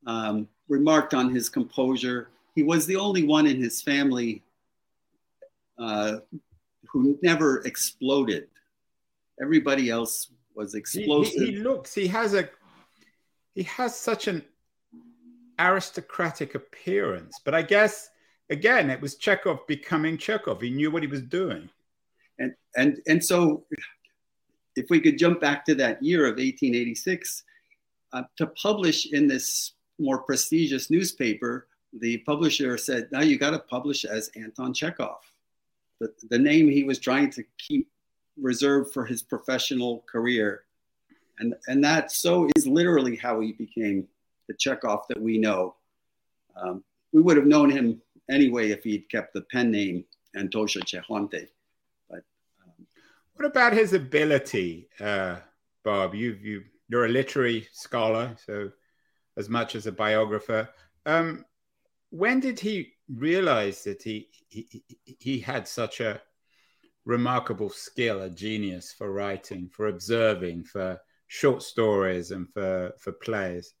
um, 0.07 0.47
remarked 0.67 1.13
on 1.13 1.33
his 1.33 1.49
composure. 1.49 2.29
He 2.55 2.63
was 2.63 2.85
the 2.85 2.95
only 2.95 3.23
one 3.23 3.47
in 3.47 3.61
his 3.61 3.81
family 3.81 4.43
uh, 5.77 6.17
who 6.89 7.19
never 7.21 7.59
exploded. 7.61 8.47
Everybody 9.41 9.89
else 9.89 10.31
was 10.55 10.73
explosive. 10.73 11.33
He, 11.33 11.45
he, 11.47 11.51
he, 11.51 11.57
looks. 11.57 11.93
He 11.93 12.07
has 12.07 12.33
a. 12.33 12.49
He 13.53 13.63
has 13.63 13.95
such 13.95 14.27
an 14.27 14.43
aristocratic 15.59 16.55
appearance, 16.55 17.39
but 17.43 17.55
I 17.55 17.61
guess 17.61 18.09
again 18.49 18.89
it 18.89 18.99
was 19.01 19.15
Chekhov 19.15 19.65
becoming 19.67 20.17
Chekhov. 20.17 20.61
He 20.61 20.69
knew 20.69 20.91
what 20.91 21.03
he 21.03 21.07
was 21.07 21.21
doing. 21.21 21.69
And 22.39 22.53
and 22.75 23.01
and 23.07 23.23
so, 23.23 23.65
if 24.75 24.89
we 24.89 24.99
could 24.99 25.17
jump 25.17 25.39
back 25.39 25.65
to 25.65 25.75
that 25.75 26.01
year 26.03 26.25
of 26.25 26.37
1886, 26.37 27.43
uh, 28.13 28.23
to 28.37 28.47
publish 28.47 29.11
in 29.11 29.27
this 29.27 29.73
more 29.99 30.19
prestigious 30.19 30.89
newspaper, 30.89 31.67
the 31.93 32.17
publisher 32.19 32.77
said, 32.77 33.09
"Now 33.11 33.21
you 33.21 33.37
got 33.37 33.51
to 33.51 33.59
publish 33.59 34.05
as 34.05 34.29
Anton 34.35 34.73
Chekhov." 34.73 35.21
The, 35.99 36.13
the 36.29 36.39
name 36.39 36.69
he 36.69 36.83
was 36.83 36.99
trying 36.99 37.29
to 37.31 37.43
keep 37.57 37.89
reserved 38.37 38.93
for 38.93 39.05
his 39.05 39.21
professional 39.21 40.03
career. 40.11 40.63
And, 41.39 41.55
and 41.67 41.83
that 41.83 42.11
so 42.11 42.49
is 42.55 42.67
literally 42.67 43.15
how 43.15 43.39
he 43.39 43.53
became 43.53 44.07
the 44.47 44.53
Chekhov 44.53 45.05
that 45.09 45.21
we 45.21 45.37
know. 45.37 45.75
Um, 46.55 46.83
we 47.11 47.21
would 47.21 47.37
have 47.37 47.45
known 47.45 47.69
him 47.69 48.01
anyway 48.29 48.71
if 48.71 48.83
he'd 48.83 49.09
kept 49.09 49.33
the 49.33 49.41
pen 49.51 49.71
name 49.71 50.05
Antosha 50.35 50.81
Chekhonte. 50.83 51.47
What 53.35 53.45
about 53.45 53.73
his 53.73 53.93
ability, 53.93 54.87
uh, 54.99 55.37
Bob? 55.83 56.15
You 56.15 56.37
you 56.41 56.63
you're 56.87 57.05
a 57.05 57.09
literary 57.09 57.67
scholar, 57.73 58.35
so 58.45 58.71
as 59.35 59.49
much 59.49 59.75
as 59.75 59.87
a 59.87 59.91
biographer. 59.91 60.69
Um, 61.05 61.45
when 62.11 62.39
did 62.39 62.59
he 62.59 62.93
realize 63.09 63.83
that 63.83 64.01
he, 64.01 64.29
he 64.47 64.83
he 65.19 65.39
had 65.39 65.67
such 65.67 65.99
a 65.99 66.21
remarkable 67.03 67.69
skill, 67.69 68.21
a 68.21 68.29
genius 68.29 68.93
for 68.97 69.11
writing, 69.11 69.69
for 69.69 69.87
observing, 69.87 70.63
for 70.63 70.99
short 71.27 71.61
stories, 71.61 72.31
and 72.31 72.47
for, 72.53 72.93
for 72.99 73.11
plays? 73.11 73.73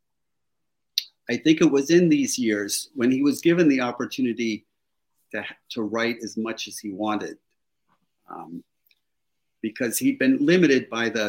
I 1.29 1.37
think 1.37 1.61
it 1.61 1.71
was 1.71 1.89
in 1.89 2.09
these 2.09 2.37
years 2.37 2.89
when 2.93 3.09
he 3.09 3.23
was 3.23 3.41
given 3.41 3.67
the 3.67 3.81
opportunity 3.81 4.65
to, 5.31 5.43
to 5.71 5.81
write 5.81 6.17
as 6.23 6.37
much 6.37 6.67
as 6.67 6.77
he 6.77 6.91
wanted. 6.91 7.37
Um, 8.29 8.63
because 9.69 9.97
he'd 9.97 10.19
been 10.19 10.37
limited 10.45 10.89
by 10.89 11.09
the 11.09 11.27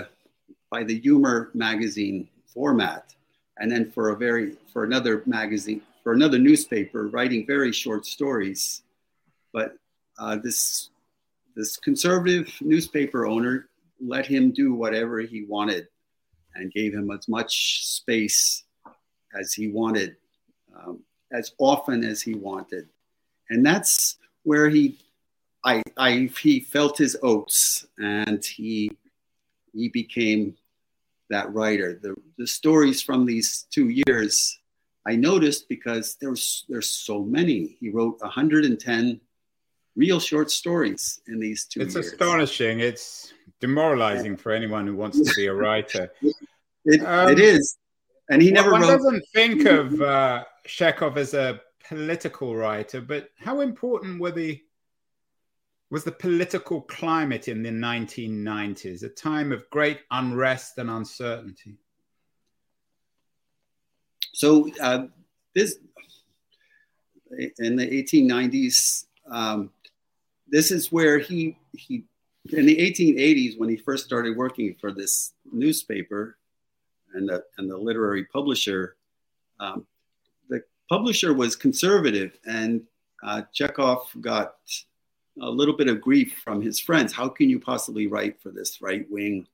by 0.70 0.82
the 0.82 0.98
humor 1.06 1.50
magazine 1.54 2.28
format 2.52 3.14
and 3.58 3.70
then 3.72 3.90
for 3.90 4.10
a 4.10 4.16
very 4.16 4.56
for 4.72 4.84
another 4.84 5.22
magazine 5.26 5.80
for 6.02 6.12
another 6.12 6.38
newspaper 6.38 7.08
writing 7.08 7.46
very 7.46 7.72
short 7.72 8.04
stories 8.04 8.82
but 9.52 9.68
uh, 10.18 10.36
this 10.36 10.90
this 11.54 11.76
conservative 11.78 12.46
newspaper 12.60 13.26
owner 13.26 13.68
let 14.00 14.26
him 14.26 14.50
do 14.50 14.74
whatever 14.74 15.20
he 15.20 15.44
wanted 15.44 15.88
and 16.54 16.72
gave 16.72 16.92
him 16.92 17.10
as 17.10 17.28
much 17.28 17.86
space 17.86 18.64
as 19.38 19.52
he 19.52 19.68
wanted, 19.68 20.16
um, 20.74 21.02
as 21.32 21.52
often 21.58 22.04
as 22.04 22.22
he 22.22 22.34
wanted. 22.34 22.88
And 23.50 23.64
that's 23.64 24.16
where 24.42 24.68
he, 24.68 24.98
I, 25.66 25.82
I, 25.96 26.30
he 26.40 26.60
felt 26.60 26.96
his 26.96 27.16
oats 27.22 27.86
and 27.98 28.42
he, 28.44 28.90
he 29.72 29.88
became 29.88 30.56
that 31.28 31.52
writer. 31.52 31.98
The, 32.00 32.14
the 32.38 32.46
stories 32.46 33.02
from 33.02 33.26
these 33.26 33.66
two 33.70 33.88
years, 33.88 34.60
I 35.06 35.16
noticed 35.16 35.68
because 35.68 36.16
there's, 36.20 36.64
there's 36.68 36.88
so 36.88 37.24
many. 37.24 37.76
He 37.80 37.90
wrote 37.90 38.20
110 38.20 39.20
real 39.96 40.20
short 40.20 40.50
stories 40.50 41.20
in 41.26 41.40
these 41.40 41.64
two 41.64 41.80
it's 41.80 41.94
years. 41.94 42.12
astonishing 42.12 42.80
it's 42.80 43.32
demoralizing 43.60 44.32
yeah. 44.32 44.36
for 44.36 44.52
anyone 44.52 44.86
who 44.86 44.94
wants 44.94 45.18
to 45.18 45.34
be 45.34 45.46
a 45.46 45.54
writer 45.54 46.12
it, 46.84 47.00
um, 47.00 47.30
it 47.30 47.40
is 47.40 47.78
and 48.28 48.42
he 48.42 48.50
never 48.50 48.72
one 48.72 48.82
wrote... 48.82 48.88
doesn't 48.88 49.24
think 49.32 49.64
of 49.64 50.00
uh, 50.02 50.44
Chekhov 50.66 51.16
as 51.16 51.32
a 51.32 51.60
political 51.88 52.54
writer 52.54 53.00
but 53.00 53.30
how 53.38 53.60
important 53.60 54.20
were 54.20 54.30
the 54.30 54.60
was 55.90 56.04
the 56.04 56.12
political 56.12 56.80
climate 56.82 57.48
in 57.48 57.62
the 57.62 57.70
1990s 57.70 59.04
a 59.04 59.08
time 59.08 59.52
of 59.52 59.68
great 59.70 60.00
unrest 60.10 60.78
and 60.78 60.90
uncertainty. 60.90 61.76
So 64.32 64.68
uh, 64.82 65.06
this 65.54 65.78
in 67.58 67.76
the 67.76 67.86
1890s 67.86 69.06
um, 69.30 69.70
this 70.48 70.70
is 70.70 70.92
where 70.92 71.18
he 71.18 71.56
he 71.72 72.04
in 72.52 72.66
the 72.66 72.76
1880s 72.76 73.58
when 73.58 73.68
he 73.68 73.76
first 73.76 74.04
started 74.04 74.36
working 74.36 74.76
for 74.80 74.92
this 74.92 75.32
newspaper 75.50 76.36
and 77.14 77.28
the 77.28 77.42
and 77.58 77.70
the 77.70 77.76
literary 77.76 78.24
publisher 78.26 78.96
um, 79.58 79.86
the 80.48 80.62
publisher 80.88 81.32
was 81.34 81.56
conservative 81.56 82.38
and 82.46 82.82
uh, 83.24 83.42
chekhov 83.52 84.08
got 84.20 84.56
a 85.40 85.50
little 85.50 85.76
bit 85.76 85.88
of 85.88 86.00
grief 86.00 86.40
from 86.44 86.62
his 86.62 86.78
friends 86.80 87.12
how 87.12 87.28
can 87.28 87.48
you 87.48 87.58
possibly 87.58 88.06
write 88.06 88.40
for 88.40 88.50
this 88.50 88.80
right 88.80 89.06
wing 89.10 89.46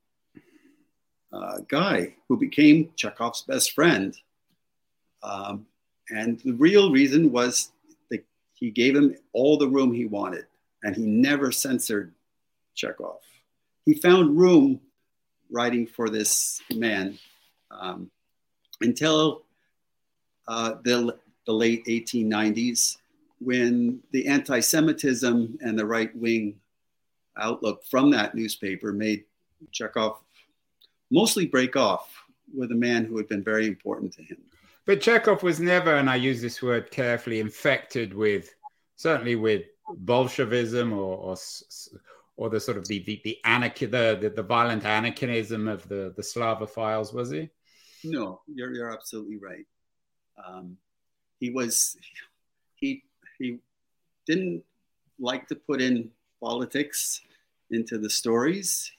uh, 1.32 1.58
guy 1.68 2.14
who 2.28 2.36
became 2.36 2.90
chekhov's 2.96 3.42
best 3.42 3.72
friend 3.72 4.16
um, 5.22 5.66
and 6.10 6.40
the 6.40 6.52
real 6.52 6.90
reason 6.90 7.30
was 7.32 7.72
that 8.10 8.24
he 8.54 8.70
gave 8.70 8.94
him 8.94 9.16
all 9.32 9.56
the 9.56 9.68
room 9.68 9.92
he 9.92 10.04
wanted 10.04 10.46
and 10.82 10.96
he 10.96 11.06
never 11.06 11.52
censored 11.52 12.12
Chekhov. 12.74 13.20
He 13.84 13.94
found 13.94 14.38
room 14.38 14.80
writing 15.50 15.86
for 15.86 16.08
this 16.08 16.60
man 16.74 17.18
um, 17.70 18.10
until 18.80 19.42
uh, 20.48 20.74
the, 20.82 21.16
the 21.46 21.52
late 21.52 21.84
1890s 21.86 22.96
when 23.44 24.00
the 24.12 24.26
anti 24.26 24.60
Semitism 24.60 25.58
and 25.60 25.78
the 25.78 25.86
right 25.86 26.14
wing 26.16 26.60
outlook 27.36 27.82
from 27.90 28.10
that 28.10 28.34
newspaper 28.34 28.92
made 28.92 29.24
Chekhov 29.70 30.18
mostly 31.10 31.46
break 31.46 31.76
off 31.76 32.12
with 32.54 32.72
a 32.72 32.76
man 32.76 33.04
who 33.04 33.16
had 33.16 33.28
been 33.28 33.44
very 33.44 33.66
important 33.66 34.12
to 34.14 34.22
him. 34.22 34.38
But 34.84 35.00
Chekhov 35.00 35.42
was 35.42 35.60
never, 35.60 35.94
and 35.94 36.10
I 36.10 36.16
use 36.16 36.42
this 36.42 36.60
word 36.60 36.90
carefully, 36.90 37.38
infected 37.38 38.12
with, 38.12 38.52
certainly 38.96 39.36
with 39.36 39.62
Bolshevism 39.98 40.92
or, 40.92 41.16
or, 41.16 41.36
or 42.36 42.50
the 42.50 42.58
sort 42.58 42.78
of 42.78 42.88
the 42.88 42.98
the 43.04 43.20
the, 43.24 43.38
anarchy, 43.44 43.86
the, 43.86 44.18
the, 44.20 44.30
the 44.30 44.42
violent 44.42 44.84
anarchism 44.84 45.68
of 45.68 45.88
the 45.88 46.12
the 46.16 46.22
Slavophiles, 46.22 47.14
was 47.14 47.30
he? 47.30 47.48
No, 48.04 48.40
you're 48.52 48.72
you're 48.74 48.90
absolutely 48.90 49.36
right. 49.36 49.66
Um, 50.44 50.76
he 51.38 51.50
was 51.50 51.96
he 52.74 53.04
he 53.42 53.58
didn't 54.24 54.62
like 55.18 55.48
to 55.48 55.56
put 55.56 55.82
in 55.82 56.10
politics 56.40 57.20
into 57.70 57.98
the 57.98 58.08
stories. 58.08 58.92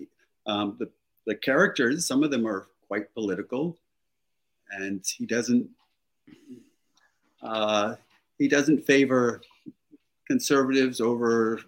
Um, 0.45 0.75
the 0.79 0.89
the 1.25 1.35
characters, 1.35 2.05
some 2.05 2.21
of 2.21 2.31
them 2.31 2.45
are 2.45 2.67
quite 2.87 3.13
political, 3.13 3.77
and 4.69 5.01
he 5.17 5.25
doesn't 5.25 5.69
uh, 7.41 7.95
he 8.37 8.47
doesn't 8.49 8.85
favor 8.85 9.41
conservatives 10.27 10.99
over 10.99 11.61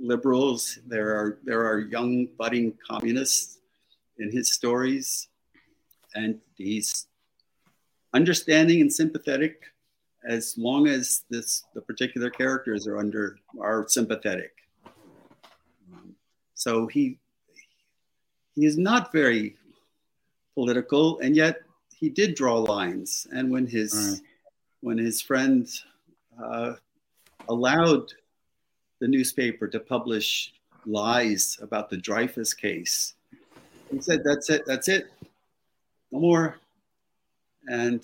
liberals. 0.00 0.80
There 0.86 1.10
are 1.14 1.38
there 1.44 1.64
are 1.64 1.78
young 1.78 2.26
budding 2.36 2.76
communists 2.90 3.58
in 4.18 4.32
his 4.32 4.52
stories, 4.52 5.28
and 6.16 6.40
he's 6.56 7.06
understanding 8.12 8.80
and 8.80 8.92
sympathetic 8.92 9.73
as 10.26 10.56
long 10.56 10.86
as 10.86 11.22
this 11.30 11.64
the 11.74 11.80
particular 11.80 12.30
characters 12.30 12.86
are 12.86 12.98
under 12.98 13.38
are 13.60 13.86
sympathetic. 13.88 14.52
Um, 15.92 16.14
so 16.54 16.86
he 16.86 17.18
he 18.54 18.64
is 18.64 18.78
not 18.78 19.12
very 19.12 19.56
political, 20.54 21.18
and 21.18 21.36
yet 21.36 21.62
he 21.94 22.08
did 22.08 22.34
draw 22.34 22.58
lines. 22.58 23.26
And 23.32 23.50
when 23.50 23.66
his 23.66 23.94
right. 23.94 24.20
when 24.80 24.98
his 24.98 25.20
friend 25.20 25.68
uh, 26.42 26.74
allowed 27.48 28.12
the 29.00 29.08
newspaper 29.08 29.68
to 29.68 29.80
publish 29.80 30.52
lies 30.86 31.58
about 31.60 31.90
the 31.90 31.96
Dreyfus 31.96 32.54
case. 32.54 33.14
He 33.90 34.00
said, 34.00 34.22
"That's 34.24 34.50
it. 34.50 34.62
That's 34.66 34.88
it. 34.88 35.10
No 36.10 36.20
more." 36.20 36.56
And 37.66 38.02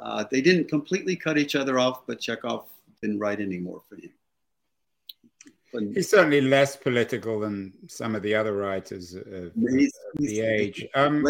Uh, 0.00 0.24
they 0.30 0.40
didn't 0.40 0.68
completely 0.68 1.16
cut 1.16 1.38
each 1.38 1.54
other 1.54 1.78
off, 1.78 2.06
but 2.06 2.20
Chekhov 2.20 2.68
didn't 3.02 3.18
write 3.18 3.40
anymore 3.40 3.82
for 3.88 3.96
him. 3.96 4.10
But, 5.72 5.82
he's 5.94 6.10
certainly 6.10 6.40
less 6.40 6.74
political 6.74 7.38
than 7.38 7.72
some 7.86 8.14
of 8.14 8.22
the 8.22 8.34
other 8.34 8.54
writers 8.54 9.14
of, 9.14 9.52
he's, 9.54 9.92
the 10.16 10.26
he's, 10.26 10.38
age. 10.40 10.86
Um, 10.94 11.24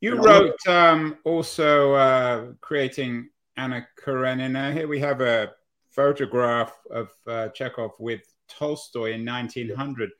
you 0.00 0.16
wrote 0.16 0.66
um, 0.68 1.18
also 1.24 1.94
uh, 1.94 2.46
creating 2.60 3.30
Anna 3.56 3.86
Karenina. 3.98 4.72
Here 4.72 4.86
we 4.86 5.00
have 5.00 5.20
a 5.20 5.52
photograph 5.90 6.72
of 6.90 7.08
uh, 7.26 7.48
Chekhov 7.48 7.92
with 7.98 8.22
Tolstoy 8.48 9.12
in 9.12 9.24
1900. 9.24 10.10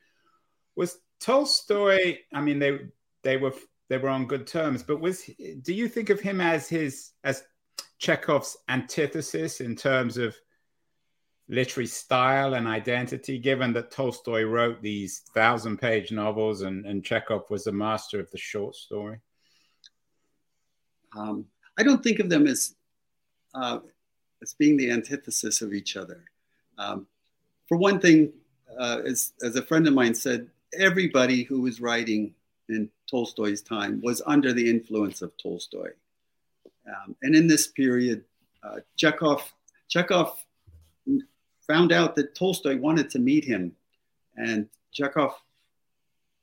Was 0.75 0.97
Tolstoy? 1.19 2.17
I 2.33 2.41
mean, 2.41 2.59
they 2.59 2.79
they 3.23 3.37
were 3.37 3.53
they 3.93 3.99
were 3.99 4.09
on 4.09 4.25
good 4.25 4.47
terms, 4.47 4.81
but 4.81 4.99
was 4.99 5.29
do 5.61 5.71
you 5.71 5.87
think 5.87 6.09
of 6.09 6.19
him 6.19 6.41
as 6.41 6.67
his 6.67 7.11
as 7.23 7.43
Chekhov's 7.99 8.57
antithesis 8.67 9.61
in 9.61 9.75
terms 9.75 10.17
of 10.17 10.35
literary 11.47 11.85
style 11.85 12.55
and 12.55 12.67
identity, 12.67 13.37
given 13.37 13.71
that 13.73 13.91
Tolstoy 13.91 14.45
wrote 14.45 14.81
these 14.81 15.19
thousand 15.35 15.77
page 15.77 16.11
novels 16.11 16.63
and, 16.63 16.87
and 16.87 17.05
Chekhov 17.05 17.47
was 17.51 17.67
a 17.67 17.71
master 17.71 18.19
of 18.19 18.31
the 18.31 18.37
short 18.39 18.75
story? 18.75 19.19
Um, 21.15 21.45
I 21.77 21.83
don't 21.83 22.03
think 22.03 22.17
of 22.17 22.31
them 22.31 22.47
as 22.47 22.73
uh, 23.53 23.77
as 24.41 24.55
being 24.55 24.75
the 24.75 24.89
antithesis 24.89 25.61
of 25.61 25.71
each 25.71 25.95
other. 25.97 26.25
Um, 26.79 27.05
for 27.67 27.77
one 27.77 27.99
thing, 27.99 28.33
uh, 28.75 29.01
as, 29.05 29.33
as 29.43 29.55
a 29.55 29.61
friend 29.61 29.87
of 29.87 29.93
mine 29.93 30.15
said, 30.15 30.47
everybody 30.73 31.43
who 31.43 31.61
was 31.61 31.79
writing 31.79 32.33
in 32.69 32.89
Tolstoy's 33.09 33.61
time 33.61 34.01
was 34.01 34.21
under 34.25 34.53
the 34.53 34.69
influence 34.69 35.21
of 35.21 35.31
Tolstoy. 35.37 35.91
Um, 36.87 37.15
and 37.21 37.35
in 37.35 37.47
this 37.47 37.67
period, 37.67 38.23
uh, 38.63 38.79
Chekhov, 38.97 39.53
Chekhov 39.89 40.43
found 41.67 41.91
out 41.91 42.15
that 42.15 42.35
Tolstoy 42.35 42.77
wanted 42.77 43.09
to 43.11 43.19
meet 43.19 43.45
him, 43.45 43.75
and 44.35 44.67
Chekhov 44.91 45.33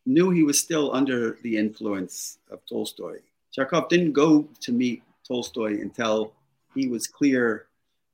knew 0.06 0.30
he 0.30 0.42
was 0.42 0.58
still 0.58 0.94
under 0.94 1.38
the 1.42 1.56
influence 1.56 2.38
of 2.50 2.60
Tolstoy. 2.66 3.18
Chekhov 3.52 3.88
didn't 3.88 4.12
go 4.12 4.48
to 4.60 4.72
meet 4.72 5.02
Tolstoy 5.26 5.80
until 5.80 6.32
he 6.74 6.88
was 6.88 7.06
clear, 7.06 7.66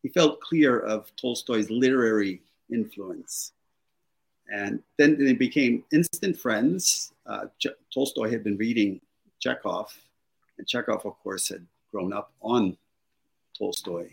he 0.02 0.08
felt 0.08 0.40
clear 0.40 0.78
of 0.80 1.14
Tolstoy's 1.16 1.70
literary 1.70 2.42
influence. 2.72 3.52
And 4.52 4.82
then 4.98 5.18
they 5.18 5.32
became 5.32 5.84
instant 5.92 6.36
friends. 6.36 7.12
Uh, 7.26 7.46
Tolstoy 7.92 8.30
had 8.30 8.44
been 8.44 8.56
reading 8.56 9.00
Chekhov, 9.40 9.92
and 10.58 10.66
Chekhov, 10.66 11.04
of 11.04 11.18
course, 11.22 11.48
had 11.48 11.66
grown 11.92 12.12
up 12.12 12.32
on 12.40 12.76
Tolstoy. 13.56 14.08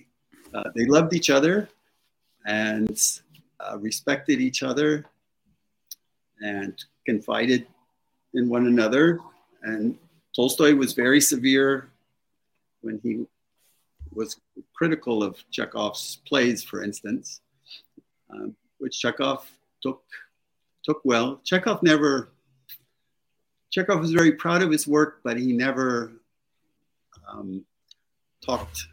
Uh, 0.53 0.63
they 0.75 0.85
loved 0.85 1.13
each 1.13 1.29
other 1.29 1.69
and 2.45 2.99
uh, 3.59 3.77
respected 3.79 4.41
each 4.41 4.63
other 4.63 5.05
and 6.41 6.83
confided 7.05 7.67
in 8.33 8.49
one 8.49 8.67
another. 8.67 9.19
And 9.63 9.97
Tolstoy 10.35 10.75
was 10.75 10.93
very 10.93 11.21
severe 11.21 11.89
when 12.81 12.99
he 13.01 13.25
was 14.13 14.39
critical 14.73 15.23
of 15.23 15.43
Chekhov's 15.51 16.19
plays, 16.27 16.63
for 16.63 16.83
instance, 16.83 17.41
um, 18.29 18.55
which 18.77 18.99
Chekhov 18.99 19.49
took 19.81 20.03
took 20.83 21.01
well. 21.03 21.41
Chekhov 21.43 21.83
never. 21.83 22.33
Chekhov 23.71 23.99
was 23.99 24.11
very 24.11 24.33
proud 24.33 24.61
of 24.61 24.71
his 24.71 24.87
work, 24.87 25.21
but 25.23 25.37
he 25.37 25.53
never 25.53 26.13
um, 27.27 27.65
talked. 28.45 28.85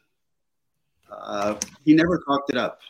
Uh, 1.10 1.56
he 1.84 1.94
never 1.94 2.22
talked 2.26 2.50
it 2.50 2.56
up. 2.56 2.80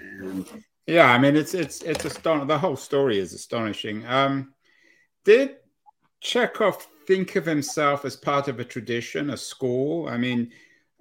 And 0.00 0.46
yeah, 0.86 1.10
I 1.10 1.18
mean, 1.18 1.36
it's 1.36 1.54
it's 1.54 1.82
it's 1.82 2.04
a 2.04 2.10
astonishing. 2.10 2.46
The 2.46 2.58
whole 2.58 2.76
story 2.76 3.18
is 3.18 3.32
astonishing. 3.32 4.06
Um, 4.06 4.54
did 5.24 5.56
Chekhov 6.20 6.86
think 7.06 7.36
of 7.36 7.46
himself 7.46 8.04
as 8.04 8.16
part 8.16 8.48
of 8.48 8.60
a 8.60 8.64
tradition, 8.64 9.30
a 9.30 9.36
school? 9.36 10.08
I 10.08 10.16
mean, 10.16 10.50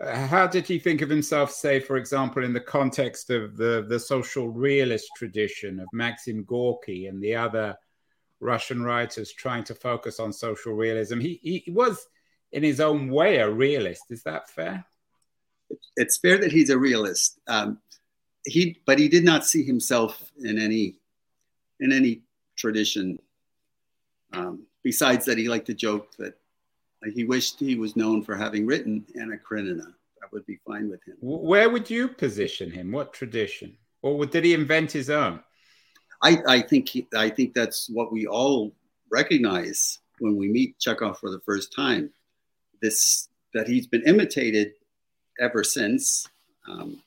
how 0.01 0.47
did 0.47 0.67
he 0.67 0.79
think 0.79 1.01
of 1.01 1.09
himself, 1.09 1.51
say, 1.51 1.79
for 1.79 1.97
example, 1.97 2.43
in 2.43 2.53
the 2.53 2.59
context 2.59 3.29
of 3.29 3.57
the, 3.57 3.85
the 3.87 3.99
social 3.99 4.49
realist 4.49 5.09
tradition 5.15 5.79
of 5.79 5.87
Maxim 5.93 6.43
Gorky 6.43 7.07
and 7.07 7.21
the 7.21 7.35
other 7.35 7.75
Russian 8.39 8.83
writers 8.83 9.31
trying 9.31 9.63
to 9.65 9.75
focus 9.75 10.19
on 10.19 10.33
social 10.33 10.73
realism? 10.73 11.19
He, 11.19 11.39
he 11.43 11.71
was, 11.71 12.05
in 12.51 12.63
his 12.63 12.79
own 12.79 13.09
way, 13.09 13.37
a 13.37 13.49
realist. 13.49 14.03
Is 14.09 14.23
that 14.23 14.49
fair? 14.49 14.85
It's 15.95 16.17
fair 16.17 16.37
that 16.39 16.51
he's 16.51 16.69
a 16.69 16.77
realist. 16.77 17.39
Um, 17.47 17.79
he, 18.45 18.81
but 18.85 18.99
he 18.99 19.07
did 19.07 19.23
not 19.23 19.45
see 19.45 19.63
himself 19.63 20.31
in 20.43 20.59
any 20.59 20.97
in 21.79 21.91
any 21.91 22.21
tradition. 22.55 23.19
Um, 24.31 24.65
besides 24.83 25.25
that, 25.25 25.37
he 25.37 25.49
liked 25.49 25.67
to 25.67 25.73
joke 25.73 26.15
that 26.17 26.37
he 27.13 27.23
wished 27.23 27.59
he 27.59 27.75
was 27.75 27.95
known 27.95 28.23
for 28.23 28.35
having 28.35 28.65
written 28.65 29.05
Anna 29.19 29.37
Karenina. 29.37 29.93
That 30.21 30.31
would 30.31 30.45
be 30.45 30.59
fine 30.65 30.89
with 30.89 31.03
him. 31.05 31.17
Where 31.21 31.69
would 31.69 31.89
you 31.89 32.07
position 32.07 32.71
him? 32.71 32.91
What 32.91 33.13
tradition? 33.13 33.77
Or 34.01 34.25
did 34.25 34.43
he 34.43 34.53
invent 34.53 34.91
his 34.91 35.09
own? 35.09 35.41
I, 36.21 36.37
I 36.47 36.61
think 36.61 36.89
he, 36.89 37.07
I 37.15 37.29
think 37.29 37.53
that's 37.53 37.89
what 37.89 38.11
we 38.11 38.27
all 38.27 38.73
recognize 39.11 39.99
when 40.19 40.37
we 40.37 40.47
meet 40.47 40.79
Chekhov 40.79 41.19
for 41.19 41.29
the 41.29 41.41
first 41.41 41.73
time. 41.75 42.09
This 42.81 43.27
that 43.53 43.67
he's 43.67 43.87
been 43.87 44.03
imitated 44.03 44.73
ever 45.39 45.63
since. 45.63 46.27
Um, 46.67 47.01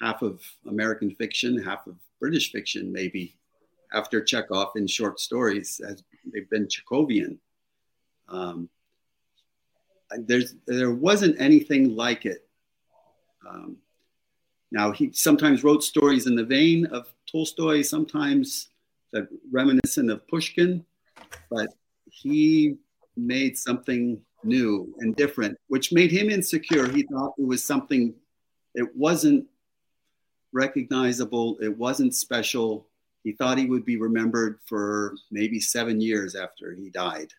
half 0.00 0.22
of 0.22 0.40
American 0.66 1.10
fiction, 1.14 1.60
half 1.60 1.86
of 1.86 1.96
British 2.20 2.52
fiction, 2.52 2.92
maybe 2.92 3.34
after 3.92 4.22
Chekhov 4.22 4.72
in 4.76 4.86
short 4.86 5.20
stories, 5.20 5.80
has 5.86 6.02
they've 6.32 6.48
been 6.50 6.68
Chekhovian. 6.68 7.38
Um, 8.28 8.68
there's 10.16 10.54
there 10.66 10.90
wasn't 10.90 11.40
anything 11.40 11.94
like 11.96 12.26
it. 12.26 12.46
Um, 13.48 13.76
now 14.70 14.92
he 14.92 15.12
sometimes 15.12 15.64
wrote 15.64 15.82
stories 15.82 16.26
in 16.26 16.34
the 16.34 16.44
vein 16.44 16.86
of 16.86 17.12
Tolstoy, 17.30 17.82
sometimes 17.82 18.68
reminiscent 19.50 20.10
of 20.10 20.26
Pushkin, 20.28 20.84
but 21.50 21.68
he 22.04 22.76
made 23.16 23.56
something 23.56 24.20
new 24.44 24.94
and 24.98 25.16
different, 25.16 25.58
which 25.68 25.92
made 25.92 26.10
him 26.10 26.30
insecure. 26.30 26.88
He 26.88 27.02
thought 27.02 27.34
it 27.38 27.46
was 27.46 27.64
something, 27.64 28.14
it 28.74 28.94
wasn't 28.94 29.46
recognizable, 30.52 31.58
it 31.60 31.76
wasn't 31.76 32.14
special. 32.14 32.86
He 33.24 33.32
thought 33.32 33.58
he 33.58 33.66
would 33.66 33.84
be 33.84 33.96
remembered 33.96 34.60
for 34.66 35.14
maybe 35.30 35.60
seven 35.60 36.00
years 36.00 36.34
after 36.34 36.74
he 36.74 36.90
died. 36.90 37.32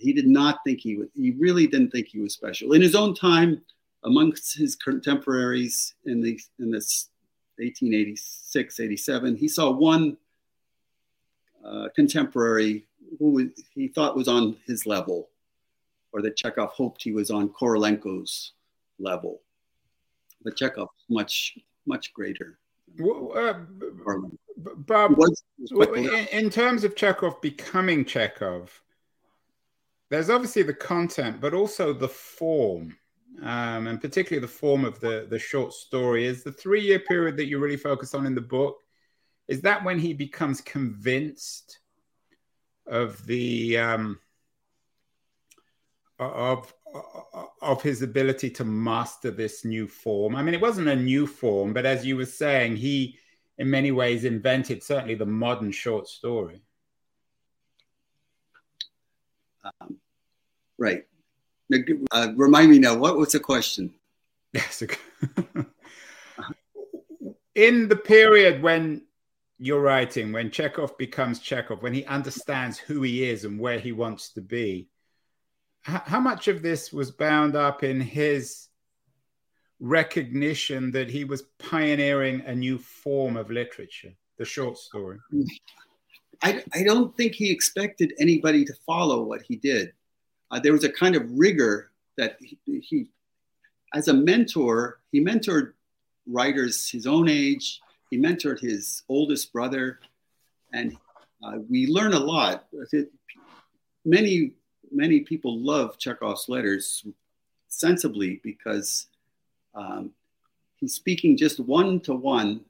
He 0.00 0.12
did 0.12 0.26
not 0.26 0.60
think 0.64 0.80
he 0.80 0.96
was, 0.96 1.08
he 1.14 1.32
really 1.32 1.66
didn't 1.66 1.90
think 1.90 2.08
he 2.08 2.20
was 2.20 2.32
special. 2.32 2.72
In 2.72 2.80
his 2.80 2.94
own 2.94 3.14
time, 3.14 3.60
amongst 4.04 4.56
his 4.56 4.74
contemporaries 4.74 5.94
in, 6.06 6.22
the, 6.22 6.40
in 6.58 6.70
this 6.70 7.10
1886, 7.58 8.80
87, 8.80 9.36
he 9.36 9.46
saw 9.46 9.70
one 9.70 10.16
uh, 11.64 11.88
contemporary 11.94 12.86
who 13.18 13.50
he 13.74 13.88
thought 13.88 14.16
was 14.16 14.28
on 14.28 14.56
his 14.66 14.86
level, 14.86 15.28
or 16.12 16.22
that 16.22 16.36
Chekhov 16.36 16.70
hoped 16.70 17.02
he 17.02 17.12
was 17.12 17.30
on 17.30 17.50
Korolenko's 17.50 18.52
level. 18.98 19.42
But 20.42 20.56
Chekhov 20.56 20.88
much, 21.10 21.58
much 21.86 22.14
greater. 22.14 22.58
Well, 22.98 23.32
uh, 23.36 23.54
Bob, 24.56 25.18
was, 25.18 25.42
was 25.70 25.88
in, 25.88 26.44
in 26.44 26.50
terms 26.50 26.84
of 26.84 26.96
Chekhov 26.96 27.40
becoming 27.40 28.04
Chekhov, 28.04 28.80
there's 30.10 30.30
obviously 30.30 30.62
the 30.62 30.74
content, 30.74 31.40
but 31.40 31.54
also 31.54 31.92
the 31.92 32.08
form, 32.08 32.96
um, 33.42 33.86
and 33.86 34.00
particularly 34.00 34.40
the 34.44 34.52
form 34.52 34.84
of 34.84 35.00
the 35.00 35.26
the 35.30 35.38
short 35.38 35.72
story. 35.72 36.26
Is 36.26 36.42
the 36.42 36.52
three 36.52 36.82
year 36.82 36.98
period 36.98 37.36
that 37.36 37.46
you 37.46 37.58
really 37.58 37.76
focus 37.76 38.12
on 38.14 38.26
in 38.26 38.34
the 38.34 38.40
book? 38.40 38.76
Is 39.48 39.62
that 39.62 39.84
when 39.84 39.98
he 39.98 40.12
becomes 40.12 40.60
convinced 40.60 41.78
of 42.86 43.24
the 43.26 43.78
um, 43.78 44.18
of 46.18 46.74
of 47.62 47.82
his 47.82 48.02
ability 48.02 48.50
to 48.50 48.64
master 48.64 49.30
this 49.30 49.64
new 49.64 49.86
form? 49.86 50.34
I 50.34 50.42
mean, 50.42 50.54
it 50.54 50.60
wasn't 50.60 50.88
a 50.88 50.96
new 50.96 51.26
form, 51.26 51.72
but 51.72 51.86
as 51.86 52.04
you 52.04 52.16
were 52.16 52.26
saying, 52.26 52.76
he 52.76 53.16
in 53.58 53.70
many 53.70 53.92
ways 53.92 54.24
invented 54.24 54.82
certainly 54.82 55.14
the 55.14 55.26
modern 55.26 55.70
short 55.70 56.08
story. 56.08 56.62
Um, 59.64 59.98
right. 60.78 61.04
Uh, 62.10 62.28
remind 62.36 62.70
me 62.70 62.78
now, 62.78 62.96
what 62.96 63.16
was 63.16 63.32
the 63.32 63.40
question? 63.40 63.94
Yes. 64.52 64.82
In 67.54 67.86
the 67.86 67.94
period 67.94 68.62
when 68.62 69.02
you're 69.58 69.80
writing, 69.80 70.32
when 70.32 70.50
Chekhov 70.50 70.98
becomes 70.98 71.38
Chekhov, 71.38 71.82
when 71.82 71.94
he 71.94 72.04
understands 72.06 72.76
who 72.76 73.02
he 73.02 73.28
is 73.28 73.44
and 73.44 73.60
where 73.60 73.78
he 73.78 73.92
wants 73.92 74.30
to 74.32 74.40
be, 74.40 74.88
how 75.82 76.18
much 76.18 76.48
of 76.48 76.62
this 76.62 76.92
was 76.92 77.12
bound 77.12 77.54
up 77.54 77.84
in 77.84 78.00
his 78.00 78.66
recognition 79.78 80.90
that 80.90 81.08
he 81.08 81.24
was 81.24 81.42
pioneering 81.60 82.42
a 82.46 82.54
new 82.54 82.76
form 82.76 83.36
of 83.36 83.50
literature, 83.50 84.12
the 84.36 84.44
short 84.44 84.78
story? 84.78 85.18
I, 86.42 86.62
I 86.74 86.82
don't 86.82 87.14
think 87.16 87.34
he 87.34 87.50
expected 87.50 88.14
anybody 88.18 88.64
to 88.64 88.72
follow 88.86 89.22
what 89.22 89.42
he 89.42 89.56
did. 89.56 89.92
Uh, 90.50 90.58
there 90.58 90.72
was 90.72 90.84
a 90.84 90.92
kind 90.92 91.14
of 91.14 91.30
rigor 91.30 91.90
that 92.16 92.38
he, 92.40 92.58
he, 92.80 93.06
as 93.94 94.08
a 94.08 94.14
mentor, 94.14 95.00
he 95.12 95.22
mentored 95.22 95.72
writers 96.26 96.88
his 96.88 97.06
own 97.06 97.28
age. 97.28 97.80
He 98.10 98.18
mentored 98.18 98.60
his 98.60 99.02
oldest 99.08 99.52
brother, 99.52 100.00
and 100.72 100.96
uh, 101.44 101.58
we 101.68 101.86
learn 101.86 102.12
a 102.12 102.18
lot. 102.18 102.66
Many 104.04 104.52
many 104.92 105.20
people 105.20 105.58
love 105.60 105.98
Chekhov's 105.98 106.48
letters 106.48 107.04
sensibly 107.68 108.40
because 108.42 109.06
um, 109.74 110.10
he's 110.76 110.94
speaking 110.94 111.36
just 111.36 111.60
one 111.60 112.00
to 112.00 112.14
one, 112.14 112.62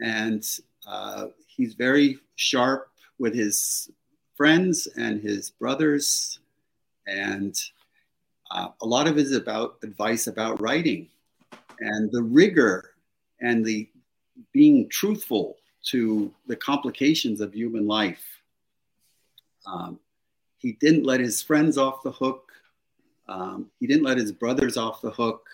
and 0.00 0.46
uh, 0.86 1.26
he's 1.56 1.74
very 1.74 2.18
sharp 2.36 2.88
with 3.18 3.34
his 3.34 3.90
friends 4.36 4.88
and 4.96 5.20
his 5.22 5.50
brothers, 5.50 6.40
and 7.06 7.60
uh, 8.50 8.68
a 8.80 8.86
lot 8.86 9.06
of 9.06 9.18
it 9.18 9.22
is 9.22 9.36
about 9.36 9.76
advice 9.82 10.26
about 10.26 10.60
writing 10.60 11.08
and 11.80 12.10
the 12.12 12.22
rigor 12.22 12.90
and 13.40 13.64
the 13.64 13.88
being 14.52 14.88
truthful 14.88 15.56
to 15.84 16.32
the 16.46 16.56
complications 16.56 17.40
of 17.40 17.52
human 17.52 17.86
life. 17.86 18.24
Um, 19.66 19.98
he 20.58 20.72
didn't 20.72 21.04
let 21.04 21.20
his 21.20 21.42
friends 21.42 21.76
off 21.76 22.02
the 22.02 22.12
hook. 22.12 22.52
Um, 23.28 23.70
he 23.80 23.86
didn't 23.86 24.04
let 24.04 24.18
his 24.18 24.32
brothers 24.32 24.76
off 24.76 25.02
the 25.02 25.10
hook. 25.10 25.48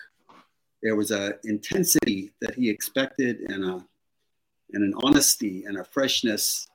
There 0.83 0.95
was 0.95 1.11
an 1.11 1.33
intensity 1.43 2.31
that 2.41 2.55
he 2.55 2.69
expected 2.69 3.41
and, 3.49 3.63
a, 3.65 3.85
and 4.73 4.83
an 4.83 4.93
honesty 5.03 5.65
and 5.65 5.77
a 5.77 5.83
freshness 5.83 6.67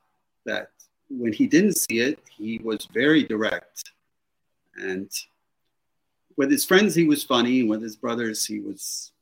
that 0.44 0.70
when 1.08 1.32
he 1.32 1.46
didn't 1.46 1.76
see 1.76 2.00
it, 2.00 2.18
he 2.30 2.60
was 2.62 2.86
very 2.92 3.22
direct. 3.22 3.92
And 4.76 5.10
with 6.36 6.50
his 6.50 6.64
friends, 6.64 6.94
he 6.94 7.06
was 7.06 7.22
funny. 7.22 7.62
With 7.62 7.82
his 7.82 7.96
brothers, 7.96 8.44
he 8.44 8.60
was 8.60 9.12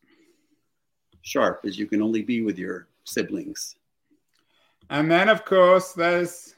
sharp 1.20 1.64
as 1.64 1.78
you 1.78 1.87
can 1.87 2.02
only 2.02 2.22
be 2.22 2.42
with 2.42 2.58
your 2.58 2.87
siblings. 3.04 3.76
And 4.90 5.11
then, 5.11 5.28
of 5.28 5.44
course, 5.44 5.92
there's 5.92 6.54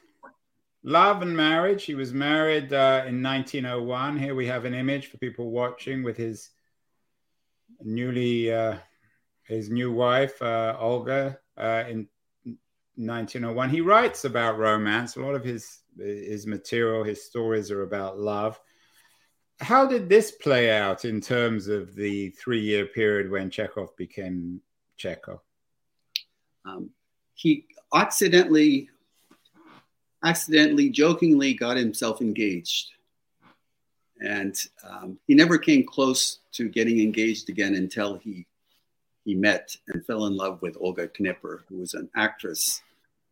Love 0.87 1.23
and 1.23 1.35
marriage. 1.35 1.83
He 1.83 1.95
was 1.95 2.13
married 2.13 2.71
uh, 2.71 3.05
in 3.07 3.23
1901. 3.23 4.19
Here 4.19 4.35
we 4.35 4.45
have 4.45 4.65
an 4.65 4.75
image 4.75 5.07
for 5.07 5.17
people 5.17 5.49
watching 5.49 6.03
with 6.03 6.15
his 6.15 6.51
newly 7.81 8.53
uh, 8.53 8.77
his 9.45 9.71
new 9.71 9.91
wife 9.91 10.39
uh, 10.43 10.77
Olga 10.79 11.39
uh, 11.57 11.83
in 11.87 12.07
1901. 12.95 13.69
He 13.69 13.81
writes 13.81 14.25
about 14.25 14.57
romance. 14.57 15.15
A 15.15 15.21
lot 15.21 15.35
of 15.35 15.43
his 15.43 15.79
his 15.97 16.45
material, 16.45 17.03
his 17.03 17.25
stories 17.25 17.71
are 17.71 17.83
about 17.83 18.19
love. 18.19 18.59
How 19.61 19.87
did 19.87 20.09
this 20.09 20.31
play 20.31 20.69
out 20.77 21.05
in 21.05 21.21
terms 21.21 21.67
of 21.67 21.95
the 21.95 22.29
three 22.31 22.59
year 22.61 22.85
period 22.85 23.31
when 23.31 23.49
Chekhov 23.49 23.95
became 23.95 24.61
Chekhov? 24.97 25.39
Um, 26.65 26.89
he 27.35 27.65
accidentally 27.93 28.89
accidentally, 30.25 30.89
jokingly 30.89 31.53
got 31.53 31.77
himself 31.77 32.19
engaged. 32.19 32.91
And 34.19 34.55
um, 34.89 35.19
he 35.27 35.35
never 35.35 35.57
came 35.57 35.85
close 35.85 36.39
to 36.53 36.67
getting 36.67 36.99
engaged 36.99 37.49
again 37.49 37.75
until 37.75 38.17
he, 38.17 38.47
he 39.25 39.33
met 39.33 39.75
and 39.87 40.05
fell 40.05 40.27
in 40.27 40.37
love 40.37 40.61
with 40.61 40.77
Olga 40.79 41.07
Knipper, 41.07 41.63
who 41.67 41.79
was 41.79 41.95
an 41.95 42.09
actress 42.15 42.81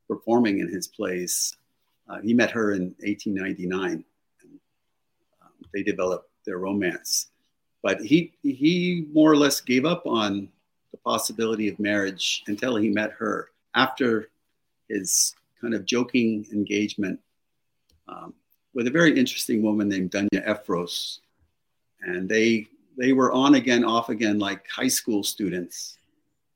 performing 0.08 0.60
in 0.60 0.68
his 0.68 0.88
plays. 0.88 1.56
Uh, 2.10 2.20
he 2.22 2.34
met 2.34 2.52
her 2.52 2.74
in 2.74 2.96
1899. 3.00 4.04
And, 4.42 4.60
um, 5.42 5.50
they 5.74 5.84
developed 5.84 6.30
their 6.46 6.58
romance. 6.58 7.28
But 7.84 8.02
he, 8.02 8.34
he 8.42 9.06
more 9.14 9.32
or 9.32 9.38
less 9.38 9.62
gave 9.62 9.86
up 9.86 10.06
on 10.06 10.50
the 10.92 10.98
possibility 10.98 11.68
of 11.68 11.80
marriage 11.80 12.44
until 12.48 12.76
he 12.76 12.90
met 12.90 13.12
her 13.12 13.50
after 13.76 14.30
his 14.90 15.36
kind 15.62 15.74
of 15.74 15.86
joking 15.86 16.46
engagement 16.52 17.20
um, 18.08 18.34
with 18.74 18.88
a 18.88 18.92
very 18.92 19.18
interesting 19.18 19.62
woman 19.62 19.90
named 19.90 20.12
Dunya 20.12 20.46
Efros. 20.48 21.20
And 22.02 22.28
they, 22.28 22.68
they 22.98 23.14
were 23.14 23.32
on 23.32 23.56
again, 23.56 23.84
off 23.84 24.10
again, 24.10 24.40
like 24.40 24.68
high 24.70 24.88
school 24.88 25.24
students 25.24 25.98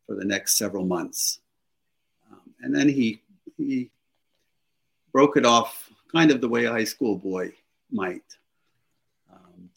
for 0.05 0.15
the 0.15 0.25
next 0.25 0.57
several 0.57 0.85
months. 0.85 1.39
Um, 2.31 2.41
and 2.61 2.75
then 2.75 2.89
he, 2.89 3.21
he 3.57 3.89
broke 5.11 5.37
it 5.37 5.45
off 5.45 5.89
kind 6.11 6.31
of 6.31 6.41
the 6.41 6.49
way 6.49 6.65
a 6.65 6.71
high 6.71 6.83
school 6.83 7.17
boy 7.17 7.51
might. 7.91 8.23
Um, 9.31 9.69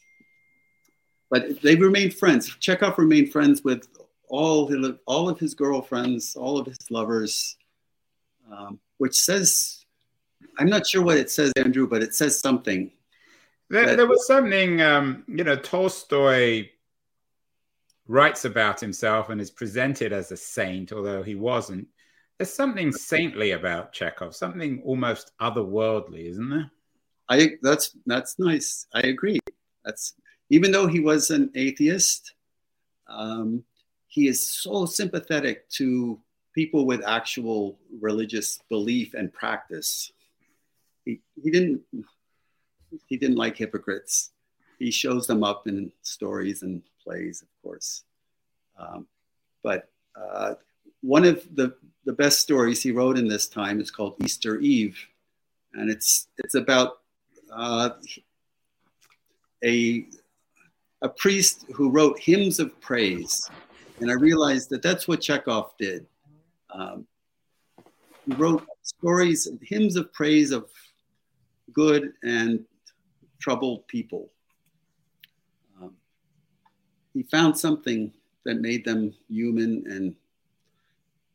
but 1.29 1.61
they 1.61 1.75
remained 1.75 2.13
friends. 2.13 2.55
Chekhov 2.59 2.97
remained 2.97 3.31
friends 3.31 3.63
with 3.63 3.87
all, 4.27 4.71
all 5.05 5.29
of 5.29 5.39
his 5.39 5.53
girlfriends, 5.53 6.35
all 6.35 6.57
of 6.57 6.65
his 6.67 6.77
lovers. 6.89 7.57
Um, 8.51 8.79
which 9.01 9.15
says, 9.15 9.83
I'm 10.59 10.69
not 10.69 10.85
sure 10.85 11.01
what 11.01 11.17
it 11.17 11.31
says, 11.31 11.51
Andrew, 11.55 11.87
but 11.87 12.03
it 12.03 12.13
says 12.13 12.37
something. 12.37 12.91
There, 13.71 13.95
there 13.95 14.07
was 14.07 14.27
something, 14.27 14.81
um, 14.81 15.23
you 15.27 15.45
know, 15.45 15.55
Tolstoy 15.55 16.67
writes 18.05 18.43
about 18.43 18.81
himself 18.81 19.29
and 19.29 19.39
is 19.39 19.49
presented 19.49 20.11
as 20.11 20.29
a 20.31 20.37
saint, 20.37 20.91
although 20.91 21.23
he 21.23 21.35
wasn't. 21.35 21.87
There's 22.37 22.53
something 22.53 22.91
saintly 22.91 23.51
about 23.51 23.93
Chekhov, 23.93 24.35
something 24.35 24.81
almost 24.83 25.31
otherworldly, 25.39 26.29
isn't 26.29 26.49
there? 26.49 26.69
I 27.29 27.51
that's 27.61 27.95
that's 28.05 28.37
nice. 28.39 28.87
I 28.93 29.01
agree. 29.01 29.39
That's 29.85 30.15
even 30.49 30.71
though 30.73 30.87
he 30.87 30.99
was 30.99 31.31
an 31.31 31.49
atheist, 31.55 32.33
um, 33.07 33.63
he 34.07 34.27
is 34.27 34.45
so 34.45 34.85
sympathetic 34.85 35.69
to 35.69 36.19
people 36.53 36.85
with 36.85 37.01
actual 37.07 37.79
religious 38.01 38.59
belief 38.67 39.13
and 39.13 39.31
practice. 39.31 40.11
He, 41.05 41.21
he 41.41 41.51
didn't 41.51 41.81
he 43.07 43.17
didn't 43.17 43.37
like 43.37 43.57
hypocrites. 43.57 44.31
He 44.79 44.91
shows 44.91 45.27
them 45.27 45.43
up 45.43 45.67
in 45.67 45.91
stories 46.01 46.63
and 46.63 46.81
plays, 47.03 47.41
of 47.41 47.47
course. 47.61 48.03
Um, 48.77 49.07
but 49.63 49.89
uh, 50.15 50.55
one 51.01 51.25
of 51.25 51.43
the, 51.55 51.75
the 52.05 52.13
best 52.13 52.39
stories 52.39 52.81
he 52.81 52.91
wrote 52.91 53.17
in 53.17 53.27
this 53.27 53.47
time 53.47 53.79
is 53.79 53.91
called 53.91 54.15
Easter 54.23 54.59
Eve, 54.59 54.97
and 55.73 55.89
it's 55.89 56.27
it's 56.37 56.55
about 56.55 56.99
uh, 57.53 57.91
a 59.63 60.07
a 61.01 61.09
priest 61.09 61.65
who 61.73 61.89
wrote 61.89 62.19
hymns 62.19 62.59
of 62.59 62.79
praise, 62.81 63.49
and 63.99 64.09
I 64.09 64.15
realized 64.15 64.69
that 64.71 64.81
that's 64.81 65.07
what 65.07 65.21
Chekhov 65.21 65.73
did. 65.77 66.05
Um, 66.73 67.05
he 68.25 68.33
wrote 68.33 68.65
stories, 68.81 69.47
hymns 69.61 69.95
of 69.95 70.11
praise 70.13 70.51
of 70.51 70.69
good 71.73 72.13
and 72.23 72.65
troubled 73.41 73.87
people. 73.87 74.31
Um, 75.81 75.95
he 77.13 77.23
found 77.23 77.57
something 77.57 78.13
that 78.45 78.61
made 78.61 78.85
them 78.85 79.13
human 79.27 79.83
and 79.87 80.15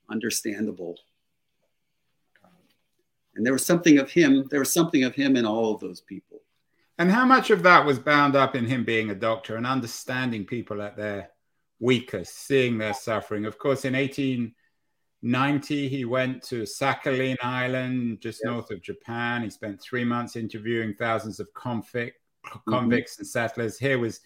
understandable. 0.08 0.96
And 3.34 3.44
there 3.44 3.52
was 3.52 3.66
something 3.66 3.98
of 3.98 4.10
him, 4.10 4.48
there 4.50 4.60
was 4.60 4.72
something 4.72 5.04
of 5.04 5.14
him 5.14 5.36
in 5.36 5.44
all 5.44 5.74
of 5.74 5.80
those 5.80 6.00
people. 6.00 6.40
And 6.98 7.10
how 7.10 7.26
much 7.26 7.50
of 7.50 7.62
that 7.64 7.84
was 7.84 7.98
bound 7.98 8.34
up 8.34 8.56
in 8.56 8.64
him 8.64 8.82
being 8.82 9.10
a 9.10 9.14
doctor 9.14 9.56
and 9.56 9.66
understanding 9.66 10.46
people 10.46 10.80
at 10.80 10.96
their 10.96 11.28
weakest, 11.78 12.34
seeing 12.34 12.78
their 12.78 12.94
suffering? 12.94 13.44
Of 13.44 13.58
course, 13.58 13.84
in 13.84 13.92
18- 13.92 14.52
90, 15.26 15.88
he 15.88 16.04
went 16.04 16.42
to 16.44 16.62
Sakhalin 16.62 17.36
Island, 17.42 18.20
just 18.20 18.40
yeah. 18.44 18.52
north 18.52 18.70
of 18.70 18.80
Japan. 18.80 19.42
He 19.42 19.50
spent 19.50 19.80
three 19.80 20.04
months 20.04 20.36
interviewing 20.36 20.94
thousands 20.94 21.40
of 21.40 21.52
convict, 21.52 22.20
mm-hmm. 22.46 22.70
convicts 22.70 23.14
mm-hmm. 23.14 23.22
and 23.22 23.28
settlers. 23.28 23.78
Here 23.78 23.98
was 23.98 24.20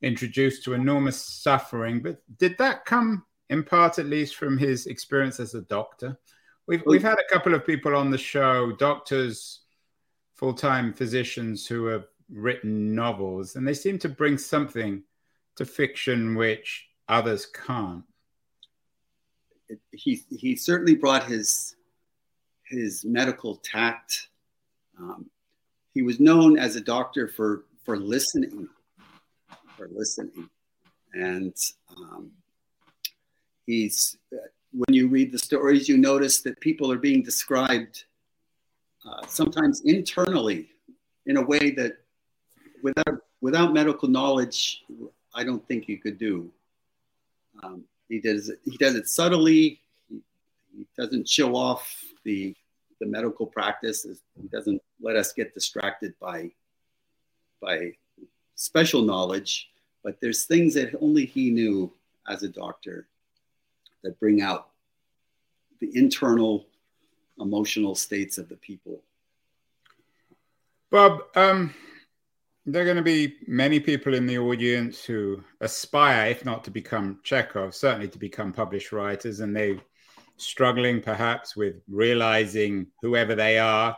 introduced 0.00 0.64
to 0.64 0.72
enormous 0.72 1.20
suffering. 1.20 2.00
But 2.00 2.22
did 2.38 2.56
that 2.58 2.86
come 2.86 3.24
in 3.50 3.62
part, 3.62 3.98
at 3.98 4.06
least, 4.06 4.36
from 4.36 4.56
his 4.56 4.86
experience 4.86 5.40
as 5.40 5.54
a 5.54 5.60
doctor? 5.62 6.18
We've, 6.66 6.82
we've 6.86 7.02
had 7.02 7.18
a 7.18 7.32
couple 7.32 7.54
of 7.54 7.66
people 7.66 7.94
on 7.94 8.10
the 8.10 8.18
show, 8.18 8.72
doctors, 8.72 9.60
full 10.34 10.54
time 10.54 10.94
physicians 10.94 11.66
who 11.66 11.84
have 11.86 12.06
written 12.30 12.94
novels, 12.94 13.56
and 13.56 13.68
they 13.68 13.74
seem 13.74 13.98
to 13.98 14.08
bring 14.08 14.38
something 14.38 15.02
to 15.56 15.66
fiction 15.66 16.34
which 16.34 16.88
others 17.08 17.44
can't 17.44 18.04
he 19.92 20.22
he 20.30 20.56
certainly 20.56 20.94
brought 20.94 21.24
his 21.24 21.76
his 22.64 23.04
medical 23.04 23.56
tact. 23.56 24.28
Um, 24.98 25.30
he 25.92 26.02
was 26.02 26.20
known 26.20 26.58
as 26.58 26.76
a 26.76 26.80
doctor 26.80 27.28
for 27.28 27.64
for 27.84 27.96
listening, 27.96 28.68
for 29.76 29.88
listening. 29.92 30.48
And 31.12 31.54
um, 31.96 32.30
he's, 33.66 34.16
when 34.72 34.94
you 34.94 35.08
read 35.08 35.32
the 35.32 35.38
stories, 35.38 35.88
you 35.88 35.96
notice 35.96 36.42
that 36.42 36.60
people 36.60 36.92
are 36.92 36.98
being 36.98 37.22
described 37.22 38.04
uh, 39.04 39.26
sometimes 39.26 39.80
internally 39.82 40.68
in 41.26 41.36
a 41.36 41.42
way 41.42 41.70
that 41.72 41.98
without, 42.82 43.22
without 43.40 43.72
medical 43.72 44.08
knowledge, 44.08 44.84
I 45.34 45.42
don't 45.42 45.66
think 45.66 45.88
you 45.88 45.98
could 45.98 46.18
do. 46.18 46.50
Um, 47.62 47.84
he 48.10 48.20
does 48.20 48.50
he 48.64 48.76
does 48.76 48.96
it 48.96 49.08
subtly. 49.08 49.80
He, 50.08 50.20
he 50.76 50.86
doesn't 50.98 51.28
show 51.28 51.54
off 51.54 52.04
the 52.24 52.54
the 53.00 53.06
medical 53.06 53.46
practice. 53.46 54.04
He 54.40 54.48
doesn't 54.48 54.82
let 55.00 55.16
us 55.16 55.32
get 55.32 55.54
distracted 55.54 56.12
by 56.20 56.50
by 57.62 57.92
special 58.56 59.02
knowledge, 59.02 59.70
but 60.02 60.20
there's 60.20 60.44
things 60.44 60.74
that 60.74 60.94
only 61.00 61.24
he 61.24 61.50
knew 61.50 61.92
as 62.28 62.42
a 62.42 62.48
doctor 62.48 63.06
that 64.02 64.18
bring 64.18 64.42
out 64.42 64.68
the 65.80 65.90
internal 65.96 66.66
emotional 67.38 67.94
states 67.94 68.38
of 68.38 68.48
the 68.48 68.56
people. 68.56 69.00
Bob, 70.90 71.22
um, 71.36 71.72
there 72.72 72.82
are 72.82 72.86
going 72.86 72.96
to 72.96 73.02
be 73.02 73.36
many 73.46 73.80
people 73.80 74.14
in 74.14 74.26
the 74.26 74.38
audience 74.38 75.04
who 75.04 75.42
aspire, 75.60 76.30
if 76.30 76.44
not 76.44 76.64
to 76.64 76.70
become 76.70 77.20
Chekhov, 77.22 77.74
certainly 77.74 78.08
to 78.08 78.18
become 78.18 78.52
published 78.52 78.92
writers, 78.92 79.40
and 79.40 79.54
they're 79.56 79.80
struggling 80.36 81.02
perhaps 81.02 81.56
with 81.56 81.82
realizing 81.88 82.86
whoever 83.02 83.34
they 83.34 83.58
are 83.58 83.96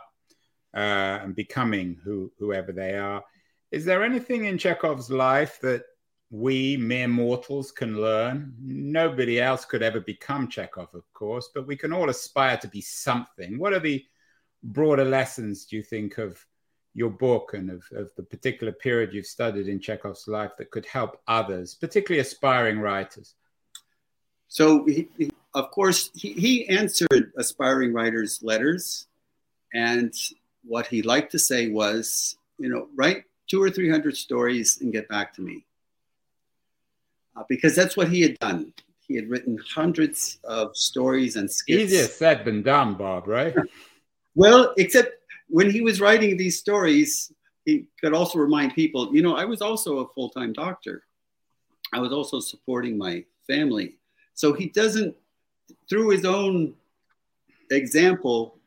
uh, 0.75 1.19
and 1.23 1.35
becoming 1.35 1.99
who, 2.03 2.31
whoever 2.39 2.71
they 2.71 2.95
are. 2.97 3.23
Is 3.71 3.85
there 3.85 4.03
anything 4.03 4.45
in 4.45 4.57
Chekhov's 4.57 5.09
life 5.09 5.59
that 5.61 5.83
we 6.29 6.77
mere 6.77 7.07
mortals 7.07 7.71
can 7.71 8.01
learn? 8.01 8.53
Nobody 8.59 9.39
else 9.39 9.65
could 9.65 9.83
ever 9.83 9.99
become 9.99 10.47
Chekhov, 10.47 10.93
of 10.93 11.11
course, 11.13 11.49
but 11.53 11.67
we 11.67 11.75
can 11.75 11.93
all 11.93 12.09
aspire 12.09 12.57
to 12.57 12.67
be 12.67 12.81
something. 12.81 13.57
What 13.57 13.73
are 13.73 13.79
the 13.79 14.03
broader 14.63 15.05
lessons, 15.05 15.65
do 15.65 15.75
you 15.75 15.83
think, 15.83 16.17
of 16.17 16.43
your 16.93 17.09
book 17.09 17.53
and 17.53 17.69
of, 17.69 17.83
of 17.93 18.11
the 18.15 18.23
particular 18.23 18.71
period 18.71 19.13
you've 19.13 19.25
studied 19.25 19.67
in 19.67 19.79
Chekhov's 19.79 20.27
life 20.27 20.51
that 20.57 20.71
could 20.71 20.85
help 20.85 21.21
others, 21.27 21.75
particularly 21.75 22.21
aspiring 22.21 22.79
writers? 22.79 23.33
So, 24.47 24.85
he, 24.85 25.07
he, 25.17 25.31
of 25.55 25.71
course, 25.71 26.09
he, 26.13 26.33
he 26.33 26.69
answered 26.69 27.31
aspiring 27.37 27.93
writers' 27.93 28.41
letters. 28.43 29.07
And 29.73 30.13
what 30.63 30.87
he 30.87 31.01
liked 31.01 31.31
to 31.31 31.39
say 31.39 31.69
was, 31.69 32.35
you 32.59 32.69
know, 32.69 32.87
write 32.95 33.23
two 33.49 33.61
or 33.61 33.69
300 33.69 34.15
stories 34.15 34.79
and 34.81 34.91
get 34.91 35.07
back 35.09 35.33
to 35.35 35.41
me. 35.41 35.65
Uh, 37.35 37.43
because 37.49 37.75
that's 37.75 37.97
what 37.97 38.09
he 38.09 38.21
had 38.21 38.37
done. 38.39 38.73
He 39.07 39.15
had 39.15 39.29
written 39.29 39.57
hundreds 39.73 40.37
of 40.43 40.77
stories 40.77 41.35
and 41.35 41.51
skits. 41.51 41.91
Easier 41.91 42.05
said 42.05 42.45
than 42.45 42.61
done, 42.61 42.93
Bob, 42.93 43.27
right? 43.27 43.55
well, 44.35 44.73
except 44.77 45.22
when 45.53 45.69
he 45.69 45.81
was 45.81 46.01
writing 46.01 46.35
these 46.35 46.57
stories, 46.57 47.31
he 47.63 47.85
could 48.01 48.11
also 48.11 48.39
remind 48.39 48.73
people, 48.73 49.15
you 49.15 49.21
know, 49.21 49.35
I 49.35 49.45
was 49.45 49.61
also 49.61 49.99
a 49.99 50.07
full 50.15 50.29
time 50.29 50.51
doctor. 50.51 51.03
I 51.93 51.99
was 51.99 52.11
also 52.11 52.39
supporting 52.39 52.97
my 52.97 53.23
family. 53.45 53.99
So 54.33 54.53
he 54.53 54.69
doesn't, 54.69 55.15
through 55.87 56.09
his 56.09 56.25
own 56.25 56.73
example, 57.69 58.57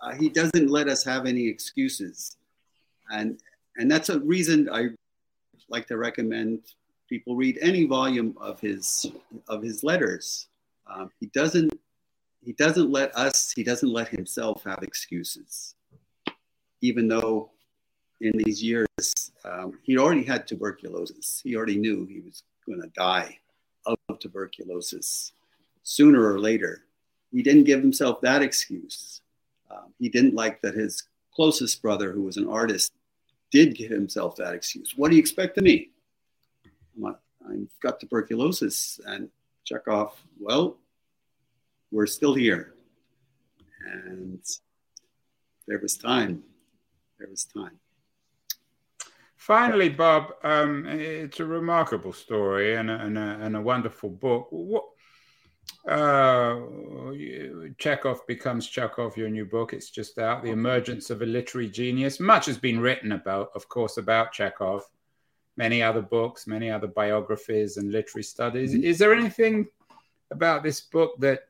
uh, 0.00 0.14
he 0.14 0.28
doesn't 0.28 0.70
let 0.70 0.86
us 0.88 1.02
have 1.02 1.26
any 1.26 1.48
excuses. 1.48 2.36
And, 3.10 3.40
and 3.76 3.90
that's 3.90 4.10
a 4.10 4.20
reason 4.20 4.68
I 4.72 4.90
like 5.68 5.88
to 5.88 5.96
recommend 5.96 6.60
people 7.08 7.34
read 7.34 7.58
any 7.60 7.84
volume 7.84 8.36
of 8.40 8.60
his, 8.60 9.06
of 9.48 9.60
his 9.60 9.82
letters. 9.82 10.46
Um, 10.86 11.10
he 11.18 11.26
doesn't 11.34 11.72
he 12.44 12.52
doesn't 12.52 12.90
let 12.90 13.14
us, 13.16 13.52
he 13.52 13.62
doesn't 13.62 13.92
let 13.92 14.08
himself 14.08 14.62
have 14.64 14.82
excuses. 14.82 15.74
Even 16.80 17.08
though 17.08 17.50
in 18.20 18.32
these 18.36 18.62
years, 18.62 18.86
um, 19.44 19.78
he 19.82 19.98
already 19.98 20.22
had 20.22 20.46
tuberculosis. 20.46 21.40
He 21.42 21.56
already 21.56 21.76
knew 21.76 22.06
he 22.06 22.20
was 22.20 22.42
going 22.66 22.80
to 22.82 22.88
die 22.88 23.38
of 23.86 23.96
tuberculosis 24.18 25.32
sooner 25.82 26.26
or 26.26 26.38
later. 26.38 26.84
He 27.32 27.42
didn't 27.42 27.64
give 27.64 27.80
himself 27.80 28.20
that 28.20 28.42
excuse. 28.42 29.20
Um, 29.70 29.92
he 29.98 30.08
didn't 30.08 30.34
like 30.34 30.60
that 30.62 30.74
his 30.74 31.04
closest 31.34 31.82
brother, 31.82 32.12
who 32.12 32.22
was 32.22 32.36
an 32.36 32.48
artist, 32.48 32.92
did 33.50 33.74
give 33.74 33.90
himself 33.90 34.36
that 34.36 34.54
excuse. 34.54 34.94
What 34.96 35.10
do 35.10 35.16
you 35.16 35.20
expect 35.20 35.58
of 35.58 35.64
me? 35.64 35.90
I'm. 36.96 37.16
I've 37.46 37.68
got 37.80 38.00
tuberculosis. 38.00 39.00
And 39.06 39.28
Chekhov, 39.64 40.14
well, 40.38 40.78
we're 41.94 42.06
still 42.06 42.34
here. 42.34 42.74
And 43.86 44.44
there 45.68 45.78
was 45.78 45.96
time. 45.96 46.42
There 47.18 47.28
was 47.30 47.44
time. 47.44 47.78
Finally, 49.36 49.90
Bob, 49.90 50.32
um, 50.42 50.86
it's 50.86 51.38
a 51.38 51.44
remarkable 51.44 52.12
story 52.12 52.74
and 52.76 52.90
a, 52.90 52.94
and 52.94 53.16
a, 53.16 53.38
and 53.42 53.56
a 53.56 53.60
wonderful 53.60 54.08
book. 54.08 54.48
What, 54.50 54.84
uh, 55.88 56.60
Chekhov 57.78 58.26
becomes 58.26 58.66
Chekhov, 58.66 59.16
your 59.16 59.28
new 59.28 59.44
book. 59.44 59.72
It's 59.72 59.90
just 59.90 60.18
out. 60.18 60.42
The 60.42 60.50
emergence 60.50 61.10
of 61.10 61.22
a 61.22 61.26
literary 61.26 61.68
genius. 61.68 62.18
Much 62.18 62.46
has 62.46 62.58
been 62.58 62.80
written 62.80 63.12
about, 63.12 63.50
of 63.54 63.68
course, 63.68 63.98
about 63.98 64.32
Chekhov. 64.32 64.82
Many 65.56 65.82
other 65.82 66.02
books, 66.02 66.46
many 66.46 66.70
other 66.70 66.88
biographies 66.88 67.76
and 67.76 67.92
literary 67.92 68.24
studies. 68.24 68.74
Mm-hmm. 68.74 68.82
Is 68.82 68.98
there 68.98 69.14
anything 69.14 69.68
about 70.30 70.64
this 70.64 70.80
book 70.80 71.14
that 71.20 71.42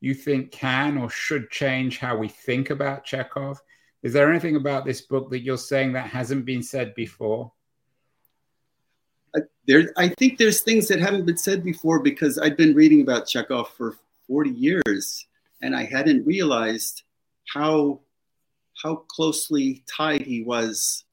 you 0.00 0.14
think 0.14 0.52
can 0.52 0.98
or 0.98 1.10
should 1.10 1.50
change 1.50 1.98
how 1.98 2.16
we 2.16 2.28
think 2.28 2.70
about 2.70 3.04
Chekhov? 3.04 3.60
Is 4.02 4.12
there 4.12 4.30
anything 4.30 4.56
about 4.56 4.84
this 4.84 5.00
book 5.00 5.30
that 5.30 5.40
you're 5.40 5.58
saying 5.58 5.92
that 5.94 6.08
hasn't 6.08 6.44
been 6.44 6.62
said 6.62 6.94
before? 6.94 7.52
there, 9.66 9.92
I 9.96 10.08
think 10.08 10.38
there's 10.38 10.62
things 10.62 10.88
that 10.88 10.98
haven't 10.98 11.26
been 11.26 11.36
said 11.36 11.62
before 11.62 12.02
because 12.02 12.38
I've 12.38 12.56
been 12.56 12.74
reading 12.74 13.02
about 13.02 13.26
Chekhov 13.26 13.70
for 13.74 13.96
40 14.26 14.50
years 14.50 15.26
and 15.62 15.76
I 15.76 15.84
hadn't 15.84 16.26
realized 16.26 17.02
how 17.54 18.00
how 18.82 18.94
closely 19.08 19.82
tied 19.92 20.22
he 20.22 20.42
was 20.42 21.04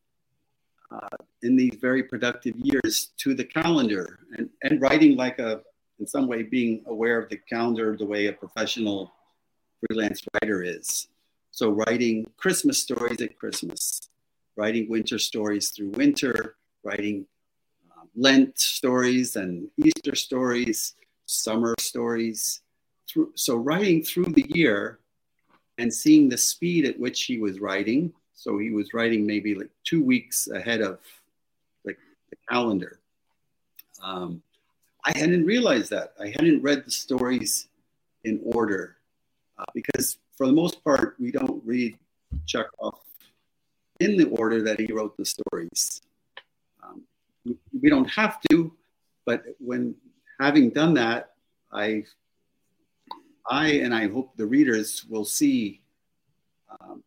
uh, 0.92 1.18
in 1.42 1.56
these 1.56 1.76
very 1.82 2.04
productive 2.04 2.54
years 2.58 3.12
to 3.18 3.34
the 3.34 3.44
calendar 3.44 4.20
and, 4.38 4.50
and 4.62 4.80
writing 4.80 5.18
like 5.18 5.40
a 5.40 5.62
in 6.00 6.08
some 6.08 6.28
way 6.28 6.44
being 6.44 6.82
aware 6.88 7.20
of 7.20 7.30
the 7.30 7.38
calendar 7.38 7.96
the 7.98 8.06
way 8.06 8.28
a 8.28 8.34
professional 8.34 9.12
freelance 9.80 10.22
writer 10.34 10.64
is. 10.64 11.08
So 11.52 11.70
writing 11.70 12.30
Christmas 12.38 12.82
stories 12.82 13.22
at 13.22 13.38
Christmas, 13.38 14.10
writing 14.58 14.90
winter 14.90 15.18
stories 15.18 15.70
through 15.70 15.92
winter, 15.92 16.56
writing 16.84 17.26
uh, 17.92 18.06
Lent 18.16 18.60
stories 18.60 19.36
and 19.36 19.70
Easter 19.78 20.16
stories, 20.16 20.96
summer 21.26 21.76
stories. 21.80 22.62
Through, 23.08 23.32
so 23.36 23.56
writing 23.56 24.04
through 24.04 24.34
the 24.34 24.46
year 24.50 25.00
and 25.78 25.94
seeing 25.94 26.28
the 26.28 26.38
speed 26.38 26.86
at 26.86 27.00
which 27.00 27.24
he 27.24 27.38
was 27.38 27.60
writing. 27.60 28.12
So 28.34 28.58
he 28.58 28.72
was 28.72 28.94
writing 28.94 29.26
maybe 29.26 29.56
like 29.56 29.70
two 29.84 30.04
weeks 30.04 30.48
ahead 30.48 30.82
of 30.82 31.00
like 31.86 31.98
the 32.30 32.38
calendar. 32.50 33.00
Um, 34.04 34.42
I 35.06 35.16
hadn't 35.16 35.46
realized 35.46 35.92
that. 35.92 36.14
I 36.20 36.28
hadn't 36.30 36.64
read 36.64 36.84
the 36.84 36.92
stories 36.92 37.68
in 38.24 38.42
order 38.44 38.98
uh, 39.60 39.66
because, 39.76 40.18
for 40.36 40.48
the 40.48 40.54
most 40.54 40.84
part, 40.84 41.16
we 41.20 41.32
don't 41.32 41.62
read 41.64 41.98
Chekhov 42.48 43.00
in 44.00 44.18
the 44.18 44.28
order 44.30 44.64
that 44.64 44.80
he 44.80 44.92
wrote 44.92 45.16
the 45.16 45.26
stories. 45.26 46.02
Um, 46.84 47.04
we, 47.80 47.90
don't 47.90 48.10
have 48.10 48.40
to, 48.50 48.74
but 49.26 49.44
when 49.60 49.94
having 50.40 50.72
done 50.72 50.96
that, 50.96 51.34
I, 51.72 52.04
I 53.50 53.68
and 53.74 53.94
I 53.94 54.08
hope 54.08 54.36
the 54.36 54.46
readers 54.46 55.06
will 55.08 55.26
see 55.26 55.82
um, 56.82 57.04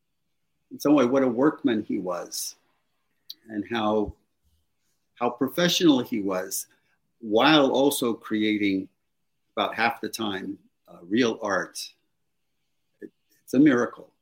in 0.70 0.78
some 0.78 0.94
way 0.94 1.04
what 1.04 1.24
a 1.24 1.28
workman 1.28 1.82
he 1.82 1.98
was 1.98 2.54
and 3.48 3.64
how 3.70 4.14
how 5.14 5.28
professional 5.28 5.98
he 5.98 6.20
was 6.20 6.68
while 7.20 7.70
also 7.70 8.14
creating 8.14 8.88
about 9.56 9.74
half 9.74 10.00
the 10.00 10.08
time 10.08 10.58
uh, 10.88 10.98
real 11.08 11.38
art. 11.42 11.78
It, 13.00 13.10
it's 13.42 13.54
a 13.54 13.58
miracle. 13.58 14.12